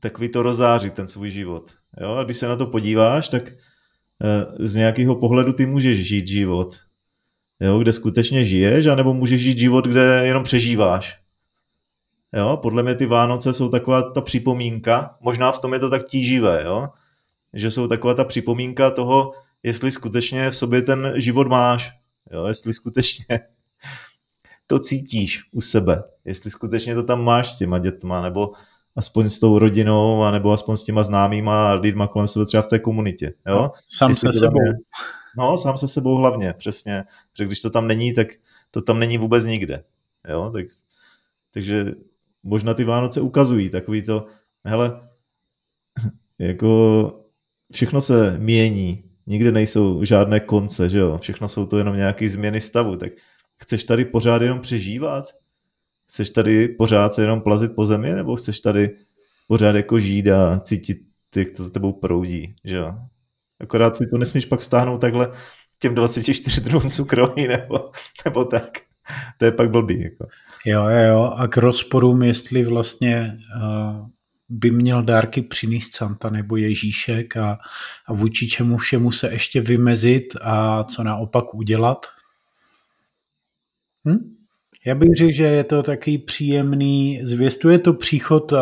takový 0.04 0.30
to 0.30 0.44
rozáří 0.44 0.89
ten 0.89 1.08
svůj 1.08 1.30
život, 1.30 1.72
jo? 2.02 2.12
A 2.12 2.24
když 2.24 2.38
se 2.38 2.48
na 2.48 2.56
to 2.56 2.66
podíváš, 2.68 3.30
tak 3.30 3.44
uh, 3.50 4.66
z 4.66 4.76
nějakého 4.76 5.16
pohledu 5.16 5.54
ty 5.54 5.66
můžeš 5.66 6.08
žít 6.08 6.28
život, 6.28 6.80
jo, 7.60 7.80
kde 7.80 7.94
skutečně 7.94 8.44
žiješ, 8.44 8.86
anebo 8.86 9.13
můžeš 9.13 9.42
žít 9.42 9.58
život, 9.58 9.88
kde 9.88 10.22
jenom 10.26 10.44
přežíváš. 10.44 11.20
Jo, 12.34 12.58
podle 12.62 12.84
mě 12.84 12.96
ty 12.96 13.06
Vánoce 13.06 13.54
jsou 13.54 13.70
taková 13.70 14.12
ta 14.12 14.22
připomínka, 14.22 15.18
možná 15.22 15.52
v 15.52 15.60
tom 15.60 15.74
je 15.74 15.80
to 15.80 15.89
tak 15.89 16.06
tíživé, 16.06 16.63
jo, 16.66 16.88
že 17.54 17.72
jsou 17.72 17.88
taková 17.88 18.13
ta 18.13 18.24
připomínka 18.24 18.92
toho, 18.92 19.32
jestli 19.63 19.92
skutečně 19.92 20.50
v 20.50 20.58
sobě 20.58 20.82
ten 20.82 21.13
život 21.16 21.48
máš, 21.48 21.92
jo, 22.32 22.46
jestli 22.46 22.74
skutečně 22.74 23.39
to 24.68 24.80
cítíš 24.80 25.42
u 25.52 25.62
sebe, 25.62 26.04
jestli 26.26 26.52
skutečně 26.52 26.96
to 26.96 27.04
tam 27.04 27.24
máš 27.24 27.54
s 27.54 27.58
těma 27.58 27.80
dětma, 27.80 28.22
nebo 28.22 28.52
aspoň 28.95 29.29
s 29.29 29.39
tou 29.39 29.60
rodinou, 29.60 30.32
nebo 30.32 30.51
aspoň 30.51 30.77
s 30.77 30.84
těma 30.84 31.03
známýma 31.03 31.69
a 31.69 31.73
lidma 31.73 32.08
kolem 32.08 32.27
sebe 32.27 32.45
třeba 32.45 32.63
v 32.63 32.67
té 32.67 32.79
komunitě. 32.79 33.34
Jo? 33.47 33.71
Sám 33.88 34.15
se 34.15 34.34
sebou. 34.34 34.62
Je, 34.65 34.73
No, 35.38 35.58
sám 35.58 35.77
se 35.77 35.88
sebou 35.88 36.17
hlavně, 36.17 36.53
přesně. 36.53 37.03
Protože 37.32 37.45
když 37.45 37.60
to 37.60 37.69
tam 37.69 37.88
není, 37.88 38.13
tak 38.13 38.27
to 38.71 38.82
tam 38.82 38.99
není 38.99 39.17
vůbec 39.17 39.45
nikde. 39.45 39.84
Jo, 40.29 40.49
tak, 40.53 40.65
takže 41.51 41.86
možná 42.43 42.73
ty 42.73 42.84
Vánoce 42.84 43.21
ukazují 43.21 43.69
takový 43.69 44.01
to, 44.01 44.25
hele, 44.65 45.10
jako 46.39 47.19
všechno 47.73 48.01
se 48.01 48.38
mění, 48.38 49.03
nikde 49.27 49.51
nejsou 49.51 50.03
žádné 50.03 50.39
konce, 50.39 50.89
že 50.89 50.99
jo, 50.99 51.17
všechno 51.17 51.49
jsou 51.49 51.65
to 51.65 51.77
jenom 51.77 51.95
nějaké 51.95 52.29
změny 52.29 52.62
stavu, 52.62 52.97
tak 52.97 53.12
chceš 53.60 53.84
tady 53.84 54.06
pořád 54.06 54.41
jenom 54.41 54.60
přežívat? 54.60 55.25
Chceš 56.13 56.30
tady 56.30 56.67
pořád 56.67 57.13
se 57.13 57.21
jenom 57.21 57.41
plazit 57.41 57.71
po 57.76 57.86
zemi, 57.86 58.13
nebo 58.13 58.36
chceš 58.36 58.60
tady 58.60 58.97
pořád 59.47 59.76
jako 59.76 59.99
žít 59.99 60.28
a 60.28 60.60
cítit, 60.60 60.97
jak 61.36 61.47
to 61.58 61.63
za 61.63 61.69
tebou 61.69 61.93
proudí, 61.93 62.56
že 62.63 62.78
jo? 62.78 62.95
Akorát 63.60 63.95
si 63.95 64.08
to 64.08 64.17
nesmíš 64.17 64.45
pak 64.45 64.60
vztáhnout 64.60 65.02
takhle 65.02 65.32
těm 65.80 65.95
24 65.95 66.62
druhům 66.62 66.91
cukroví 66.91 67.47
nebo, 67.47 67.91
nebo 68.26 68.45
tak. 68.45 68.69
To 69.38 69.45
je 69.45 69.52
pak 69.52 69.69
blbý. 69.71 70.02
Jako. 70.02 70.28
Jo, 70.65 70.84
jo, 70.84 71.04
jo. 71.10 71.23
A 71.23 71.47
k 71.47 71.58
rozporům, 71.58 72.23
jestli 72.23 72.65
vlastně 72.65 73.38
uh, 73.56 74.08
by 74.49 74.71
měl 74.71 75.04
dárky 75.04 75.41
přinést 75.41 75.95
Santa 75.95 76.30
nebo 76.30 76.58
Ježíšek 76.58 77.38
a, 77.38 77.60
a 78.06 78.13
vůči 78.13 78.47
čemu 78.47 78.78
všemu 78.78 79.12
se 79.12 79.32
ještě 79.32 79.62
vymezit 79.62 80.23
a 80.41 80.84
co 80.84 81.04
naopak 81.04 81.54
udělat. 81.54 82.06
Hm? 84.08 84.42
Já 84.86 84.96
bych 84.96 85.10
řekl, 85.17 85.32
že 85.32 85.43
je 85.43 85.63
to 85.63 85.84
taky 85.84 86.17
příjemný, 86.17 87.19
zvěstuje 87.24 87.80
to 87.80 87.93
příchod 87.93 88.52
uh, 88.52 88.60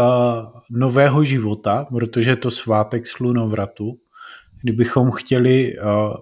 nového 0.69 1.23
života, 1.23 1.87
protože 1.89 2.29
je 2.29 2.35
to 2.35 2.51
svátek 2.51 3.07
slunovratu 3.07 3.97
kdybychom 4.61 5.11
chtěli 5.11 5.77
uh, 5.77 6.13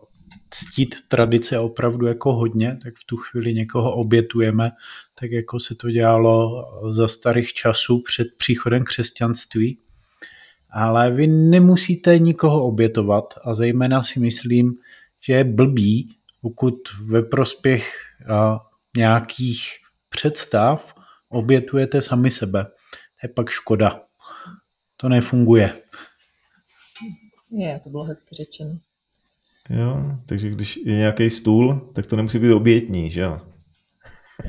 ctít 0.49 0.95
tradice 1.07 1.59
opravdu 1.59 2.07
jako 2.07 2.33
hodně, 2.33 2.77
tak 2.83 2.93
v 2.95 3.05
tu 3.05 3.17
chvíli 3.17 3.53
někoho 3.53 3.95
obětujeme, 3.95 4.71
tak 5.19 5.31
jako 5.31 5.59
se 5.59 5.75
to 5.75 5.91
dělalo 5.91 6.65
za 6.91 7.07
starých 7.07 7.53
časů 7.53 8.01
před 8.01 8.27
příchodem 8.37 8.83
křesťanství. 8.83 9.79
Ale 10.71 11.11
vy 11.11 11.27
nemusíte 11.27 12.19
nikoho 12.19 12.63
obětovat 12.63 13.33
a 13.43 13.53
zejména 13.53 14.03
si 14.03 14.19
myslím, 14.19 14.75
že 15.21 15.33
je 15.33 15.43
blbý, 15.43 16.15
pokud 16.41 16.75
ve 17.03 17.23
prospěch 17.23 17.93
uh, 18.29 18.57
nějakých 18.97 19.69
představ 20.09 20.93
obětujete 21.29 22.01
sami 22.01 22.31
sebe. 22.31 22.63
To 22.63 23.27
je 23.27 23.29
pak 23.29 23.49
škoda. 23.49 24.01
To 24.97 25.09
nefunguje. 25.09 25.81
Je, 27.51 27.79
to 27.83 27.89
bylo 27.89 28.03
hezky 28.03 28.35
řečeno. 28.35 28.79
Jo, 29.69 30.19
takže 30.25 30.49
když 30.49 30.77
je 30.77 30.95
nějaký 30.95 31.29
stůl, 31.29 31.91
tak 31.95 32.05
to 32.05 32.15
nemusí 32.15 32.39
být 32.39 32.53
obětní, 32.53 33.09
že 33.09 33.21
jo? 33.21 33.41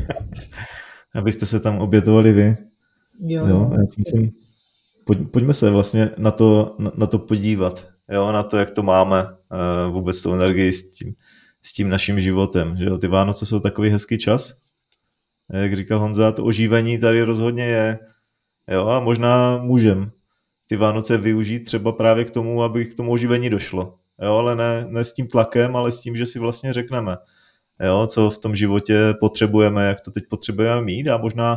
Abyste 1.14 1.46
se 1.46 1.60
tam 1.60 1.78
obětovali 1.78 2.32
vy. 2.32 2.56
Jo. 3.20 3.46
jo 3.46 3.70
já 3.72 3.86
si 3.86 4.00
myslím, 4.00 4.30
pojď, 5.06 5.18
pojďme 5.30 5.54
se 5.54 5.70
vlastně 5.70 6.10
na 6.18 6.30
to, 6.30 6.76
na, 6.78 6.92
na 6.96 7.06
to 7.06 7.18
podívat, 7.18 7.88
jo, 8.10 8.32
na 8.32 8.42
to, 8.42 8.56
jak 8.56 8.70
to 8.70 8.82
máme 8.82 9.24
uh, 9.24 9.92
vůbec 9.92 10.22
tu 10.22 10.34
energii 10.34 10.72
s 10.72 10.90
tím, 10.90 11.14
s 11.62 11.72
tím 11.72 11.88
naším 11.88 12.20
životem, 12.20 12.76
že 12.76 12.84
jo? 12.84 12.98
Ty 12.98 13.08
Vánoce 13.08 13.46
jsou 13.46 13.60
takový 13.60 13.90
hezký 13.90 14.18
čas, 14.18 14.56
jak 15.52 15.76
říkal 15.76 15.98
Honza, 15.98 16.32
to 16.32 16.44
oživení 16.44 16.98
tady 16.98 17.22
rozhodně 17.22 17.64
je, 17.64 17.98
jo, 18.70 18.86
a 18.86 19.00
možná 19.00 19.58
můžem 19.58 20.12
ty 20.66 20.76
Vánoce 20.76 21.18
využít 21.18 21.60
třeba 21.60 21.92
právě 21.92 22.24
k 22.24 22.30
tomu, 22.30 22.62
aby 22.62 22.86
k 22.86 22.94
tomu 22.94 23.12
oživení 23.12 23.50
došlo. 23.50 23.98
Jo, 24.22 24.36
ale 24.36 24.56
ne, 24.56 24.86
ne 24.88 25.04
s 25.04 25.12
tím 25.12 25.28
tlakem, 25.28 25.76
ale 25.76 25.92
s 25.92 26.00
tím, 26.00 26.16
že 26.16 26.26
si 26.26 26.38
vlastně 26.38 26.72
řekneme, 26.72 27.16
jo, 27.84 28.06
co 28.06 28.30
v 28.30 28.38
tom 28.38 28.56
životě 28.56 29.14
potřebujeme, 29.20 29.86
jak 29.86 30.00
to 30.00 30.10
teď 30.10 30.24
potřebujeme 30.30 30.82
mít 30.82 31.08
a 31.08 31.16
možná, 31.16 31.56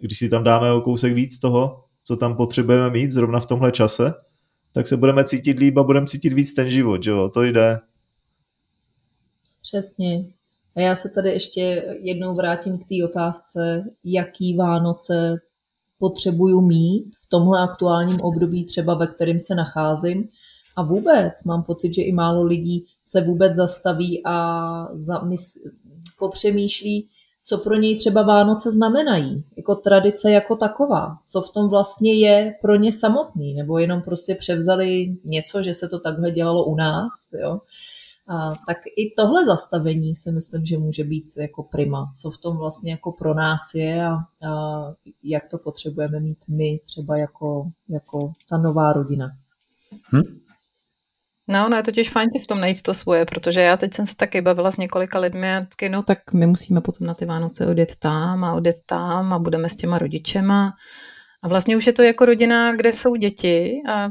když 0.00 0.18
si 0.18 0.28
tam 0.28 0.44
dáme 0.44 0.72
o 0.72 0.80
kousek 0.80 1.12
víc 1.12 1.38
toho, 1.38 1.84
co 2.04 2.16
tam 2.16 2.36
potřebujeme 2.36 2.90
mít 2.90 3.10
zrovna 3.10 3.40
v 3.40 3.46
tomhle 3.46 3.72
čase, 3.72 4.12
tak 4.72 4.86
se 4.86 4.96
budeme 4.96 5.24
cítit 5.24 5.58
líp 5.58 5.76
a 5.76 5.82
budeme 5.82 6.06
cítit 6.06 6.32
víc 6.32 6.54
ten 6.54 6.68
život, 6.68 7.06
jo, 7.06 7.28
to 7.28 7.42
jde. 7.42 7.78
Přesně. 9.62 10.39
A 10.76 10.80
já 10.80 10.96
se 10.96 11.08
tady 11.08 11.30
ještě 11.30 11.84
jednou 12.00 12.34
vrátím 12.34 12.78
k 12.78 12.84
té 12.84 13.04
otázce, 13.04 13.84
jaký 14.04 14.56
Vánoce 14.56 15.40
potřebuju 15.98 16.60
mít 16.60 17.16
v 17.24 17.28
tomhle 17.28 17.60
aktuálním 17.60 18.20
období, 18.20 18.64
třeba 18.64 18.94
ve 18.94 19.06
kterém 19.06 19.40
se 19.40 19.54
nacházím. 19.54 20.28
A 20.76 20.82
vůbec 20.82 21.44
mám 21.46 21.62
pocit, 21.62 21.94
že 21.94 22.02
i 22.02 22.12
málo 22.12 22.42
lidí 22.42 22.84
se 23.04 23.20
vůbec 23.20 23.54
zastaví 23.54 24.22
a 24.24 24.88
zamysl, 24.94 25.58
popřemýšlí, 26.18 27.08
co 27.44 27.58
pro 27.58 27.74
něj 27.74 27.98
třeba 27.98 28.22
Vánoce 28.22 28.70
znamenají, 28.70 29.44
jako 29.56 29.74
tradice 29.74 30.30
jako 30.30 30.56
taková, 30.56 31.16
co 31.26 31.40
v 31.40 31.50
tom 31.50 31.68
vlastně 31.68 32.14
je 32.14 32.54
pro 32.62 32.76
ně 32.76 32.92
samotný, 32.92 33.54
nebo 33.54 33.78
jenom 33.78 34.02
prostě 34.02 34.34
převzali 34.34 35.16
něco, 35.24 35.62
že 35.62 35.74
se 35.74 35.88
to 35.88 36.00
takhle 36.00 36.30
dělalo 36.30 36.64
u 36.64 36.74
nás, 36.74 37.10
jo. 37.42 37.60
A, 38.30 38.54
tak 38.66 38.76
i 38.96 39.14
tohle 39.16 39.46
zastavení 39.46 40.16
si 40.16 40.32
myslím, 40.32 40.66
že 40.66 40.78
může 40.78 41.04
být 41.04 41.34
jako 41.36 41.62
prima, 41.62 42.14
co 42.16 42.30
v 42.30 42.38
tom 42.38 42.56
vlastně 42.56 42.90
jako 42.90 43.12
pro 43.12 43.34
nás 43.34 43.60
je 43.74 44.06
a, 44.06 44.14
a 44.14 44.20
jak 45.22 45.48
to 45.48 45.58
potřebujeme 45.58 46.20
mít 46.20 46.44
my 46.48 46.80
třeba 46.84 47.16
jako, 47.16 47.70
jako 47.88 48.32
ta 48.48 48.58
nová 48.58 48.92
rodina. 48.92 49.30
Hm? 50.14 50.40
No, 51.48 51.68
no 51.68 51.76
je 51.76 51.82
totiž 51.82 52.10
fajn 52.10 52.28
si 52.30 52.38
v 52.38 52.46
tom 52.46 52.60
najít 52.60 52.82
to 52.82 52.94
svoje, 52.94 53.24
protože 53.24 53.60
já 53.60 53.76
teď 53.76 53.94
jsem 53.94 54.06
se 54.06 54.16
taky 54.16 54.40
bavila 54.40 54.72
s 54.72 54.76
několika 54.76 55.18
lidmi 55.18 55.54
a 55.54 55.60
vždycky, 55.60 55.88
no 55.88 56.02
tak 56.02 56.32
my 56.32 56.46
musíme 56.46 56.80
potom 56.80 57.06
na 57.06 57.14
ty 57.14 57.24
Vánoce 57.24 57.66
odjet 57.66 57.96
tam 57.96 58.44
a 58.44 58.54
odjet 58.54 58.76
tam 58.86 59.32
a 59.32 59.38
budeme 59.38 59.68
s 59.68 59.76
těma 59.76 59.98
rodičema. 59.98 60.72
A 61.42 61.48
vlastně 61.48 61.76
už 61.76 61.86
je 61.86 61.92
to 61.92 62.02
jako 62.02 62.24
rodina, 62.24 62.76
kde 62.76 62.92
jsou 62.92 63.16
děti 63.16 63.82
a 63.88 64.08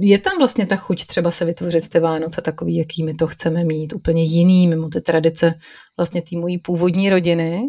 je 0.00 0.18
tam 0.18 0.38
vlastně 0.38 0.66
ta 0.66 0.76
chuť 0.76 1.06
třeba 1.06 1.30
se 1.30 1.44
vytvořit 1.44 1.88
ty 1.88 2.00
Vánoce 2.00 2.42
takový, 2.42 2.76
jaký 2.76 3.04
my 3.04 3.14
to 3.14 3.26
chceme 3.26 3.64
mít, 3.64 3.92
úplně 3.92 4.22
jiný, 4.22 4.68
mimo 4.68 4.88
ty 4.88 5.00
tradice 5.00 5.54
vlastně 5.96 6.22
té 6.22 6.36
mojí 6.36 6.58
původní 6.58 7.10
rodiny, 7.10 7.62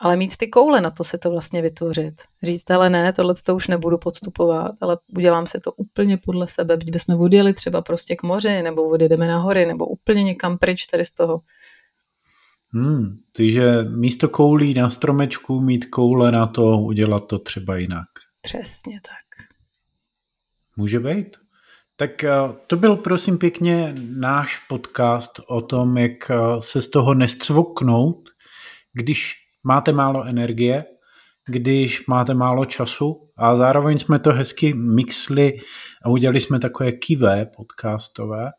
ale 0.00 0.16
mít 0.16 0.36
ty 0.36 0.48
koule 0.48 0.80
na 0.80 0.90
to 0.90 1.04
se 1.04 1.18
to 1.18 1.30
vlastně 1.30 1.62
vytvořit. 1.62 2.14
Říct, 2.42 2.70
ale 2.70 2.90
ne, 2.90 3.12
tohle 3.12 3.34
to 3.46 3.56
už 3.56 3.68
nebudu 3.68 3.98
podstupovat, 3.98 4.72
ale 4.80 4.98
udělám 5.16 5.46
si 5.46 5.60
to 5.60 5.72
úplně 5.72 6.16
podle 6.16 6.48
sebe, 6.48 6.76
byť 6.76 6.90
bychom 6.90 7.20
odjeli 7.20 7.52
třeba 7.52 7.82
prostě 7.82 8.16
k 8.16 8.22
moři, 8.22 8.62
nebo 8.62 8.88
odjedeme 8.88 9.28
na 9.28 9.38
hory, 9.38 9.66
nebo 9.66 9.86
úplně 9.86 10.22
někam 10.22 10.58
pryč 10.58 10.86
tady 10.86 11.04
z 11.04 11.12
toho. 11.12 11.40
Hmm, 12.72 13.18
takže 13.36 13.82
místo 13.82 14.28
koulí 14.28 14.74
na 14.74 14.90
stromečku 14.90 15.60
mít 15.60 15.84
koule 15.86 16.32
na 16.32 16.46
to, 16.46 16.78
udělat 16.78 17.26
to 17.26 17.38
třeba 17.38 17.76
jinak. 17.76 18.08
Přesně 18.42 19.00
tak. 19.00 19.29
Může 20.80 21.00
být. 21.00 21.36
Tak 21.96 22.24
eh, 22.24 22.32
to 22.66 22.76
byl 22.76 22.96
prosím 22.96 23.38
pěkně 23.38 23.94
náš 24.16 24.58
podcast 24.68 25.40
o 25.46 25.60
tom, 25.60 25.96
jak 25.96 26.30
eh, 26.30 26.36
se 26.58 26.82
z 26.82 26.88
toho 26.88 27.14
nescvoknout, 27.14 28.28
když 28.92 29.34
máte 29.64 29.92
málo 29.92 30.24
energie, 30.24 30.84
když 31.48 32.06
máte 32.06 32.34
málo 32.34 32.64
času 32.64 33.30
a 33.36 33.56
zároveň 33.56 33.98
jsme 33.98 34.18
to 34.18 34.32
hezky 34.32 34.74
mixli 34.74 35.60
a 36.04 36.08
udělali 36.08 36.40
jsme 36.40 36.58
takové 36.58 36.92
kivé 36.92 37.46
podcastové 37.56 38.50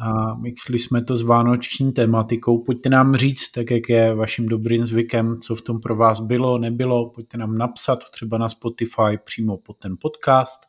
a 0.00 0.34
mixli 0.34 0.78
jsme 0.78 1.04
to 1.04 1.16
s 1.16 1.22
vánoční 1.22 1.92
tematikou. 1.92 2.64
Pojďte 2.64 2.88
nám 2.88 3.16
říct, 3.16 3.50
tak 3.50 3.70
jak 3.70 3.88
je 3.88 4.14
vaším 4.14 4.48
dobrým 4.48 4.86
zvykem, 4.86 5.38
co 5.40 5.54
v 5.54 5.62
tom 5.62 5.80
pro 5.80 5.96
vás 5.96 6.20
bylo, 6.20 6.58
nebylo, 6.58 7.10
pojďte 7.10 7.38
nám 7.38 7.58
napsat 7.58 7.98
třeba 8.10 8.38
na 8.38 8.48
Spotify 8.48 9.18
přímo 9.24 9.56
pod 9.56 9.78
ten 9.78 9.96
podcast, 10.00 10.60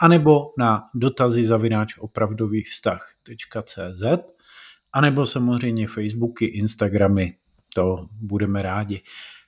anebo 0.00 0.52
na 0.58 0.88
dotazy 0.94 1.44
zavináč 1.44 1.98
opravdový 1.98 2.62
vztah.cz, 2.62 4.02
anebo 4.92 5.26
samozřejmě 5.26 5.86
Facebooky, 5.86 6.44
Instagramy, 6.44 7.34
to 7.74 8.08
budeme 8.20 8.62
rádi. 8.62 9.02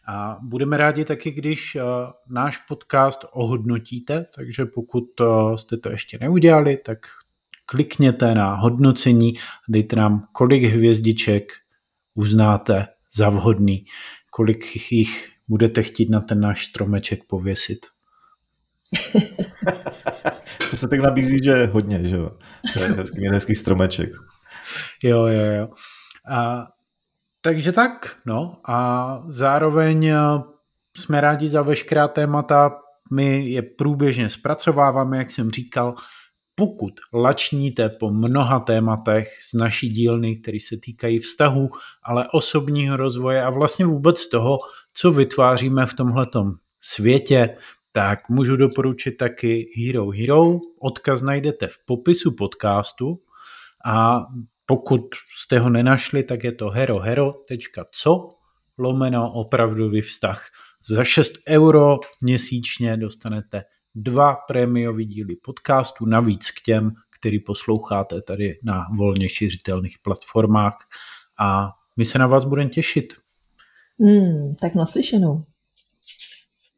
A 0.07 0.39
budeme 0.43 0.77
rádi 0.77 1.05
taky, 1.05 1.31
když 1.31 1.75
uh, 1.75 1.83
náš 2.29 2.57
podcast 2.57 3.25
ohodnotíte, 3.33 4.27
takže 4.37 4.67
pokud 4.67 5.21
uh, 5.21 5.57
jste 5.57 5.77
to 5.77 5.91
ještě 5.91 6.19
neudělali, 6.21 6.77
tak 6.77 6.99
klikněte 7.67 8.35
na 8.35 8.55
hodnocení, 8.55 9.33
dejte 9.69 9.97
nám, 9.97 10.29
kolik 10.33 10.63
hvězdiček 10.63 11.53
uznáte 12.15 12.87
za 13.15 13.31
vhodný, 13.31 13.85
kolik 14.31 14.93
jich 14.93 15.33
budete 15.49 15.83
chtít 15.83 16.11
na 16.11 16.21
ten 16.21 16.41
náš 16.41 16.67
stromeček 16.67 17.25
pověsit. 17.25 17.87
to 20.71 20.77
se 20.77 20.89
tak 20.89 21.01
nabízí, 21.01 21.39
že 21.45 21.67
hodně, 21.67 22.05
že 22.05 22.17
jo? 22.17 22.31
To 22.75 22.81
je 22.81 22.89
hezký, 22.89 23.29
hezký 23.29 23.55
stromeček. 23.55 24.11
Jo, 25.03 25.27
jo, 25.27 25.45
jo. 25.45 25.69
A, 26.31 26.67
takže 27.41 27.73
tak, 27.73 28.17
no 28.27 28.61
a 28.69 29.19
zároveň 29.29 30.07
eh, 30.07 30.17
jsme 30.97 31.21
rádi 31.21 31.49
za 31.49 31.63
veškerá 31.63 32.09
témata, 32.09 32.71
my 33.13 33.49
je 33.49 33.63
průběžně 33.63 34.31
zpracováváme, 34.31 35.19
jak 35.19 35.31
jsem 35.31 35.51
říkal, 35.51 35.95
pokud 36.55 36.93
lačníte 37.15 37.89
po 37.89 38.11
mnoha 38.11 38.61
tématech 38.61 39.29
z 39.51 39.59
naší 39.59 39.89
dílny, 39.89 40.37
které 40.37 40.59
se 40.69 40.77
týkají 40.77 41.19
vztahu, 41.19 41.71
ale 42.03 42.29
osobního 42.33 42.97
rozvoje 42.97 43.43
a 43.43 43.51
vlastně 43.51 43.87
vůbec 43.87 44.29
toho, 44.29 44.59
co 44.95 45.13
vytváříme 45.13 45.87
v 45.87 45.95
tomhletom 45.95 46.53
světě, 46.81 47.57
tak 47.93 48.29
můžu 48.29 48.57
doporučit 48.57 49.13
taky 49.13 49.73
Hero 49.77 50.11
Hero. 50.11 50.59
Odkaz 50.81 51.23
najdete 51.23 51.67
v 51.67 51.85
popisu 51.87 52.37
podcastu 52.37 53.23
a 53.85 54.27
pokud 54.67 55.03
jste 55.37 55.59
ho 55.59 55.71
nenašli, 55.71 56.23
tak 56.23 56.45
je 56.45 56.53
to 56.53 56.71
herohero.co 56.71 58.29
lomeno 58.79 59.33
opravdový 59.33 60.01
vztah. 60.01 60.47
Za 60.89 61.05
6 61.05 61.33
euro 61.49 61.99
měsíčně 62.23 62.97
dostanete 62.97 63.65
dva 63.95 64.35
prémiový 64.35 65.07
díly 65.07 65.37
podcastu, 65.37 66.07
navíc 66.07 66.51
k 66.51 66.61
těm, 66.61 66.93
který 67.11 67.41
posloucháte 67.41 68.23
tady 68.23 68.59
na 68.63 68.87
volně 68.97 69.29
šiřitelných 69.29 69.99
platformách 70.03 70.79
a 71.39 71.71
my 71.97 72.05
se 72.07 72.19
na 72.19 72.27
vás 72.27 72.45
budeme 72.45 72.71
těšit. 72.71 73.13
Mm, 73.99 74.55
tak 74.61 74.75
naslyšenou. 74.75 75.45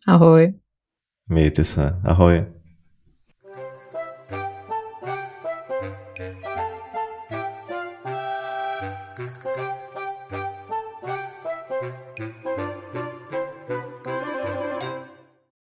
Ahoj. 0.09 0.64
Mějte 1.29 1.64
se. 1.64 2.01
Ahoj. 2.05 2.54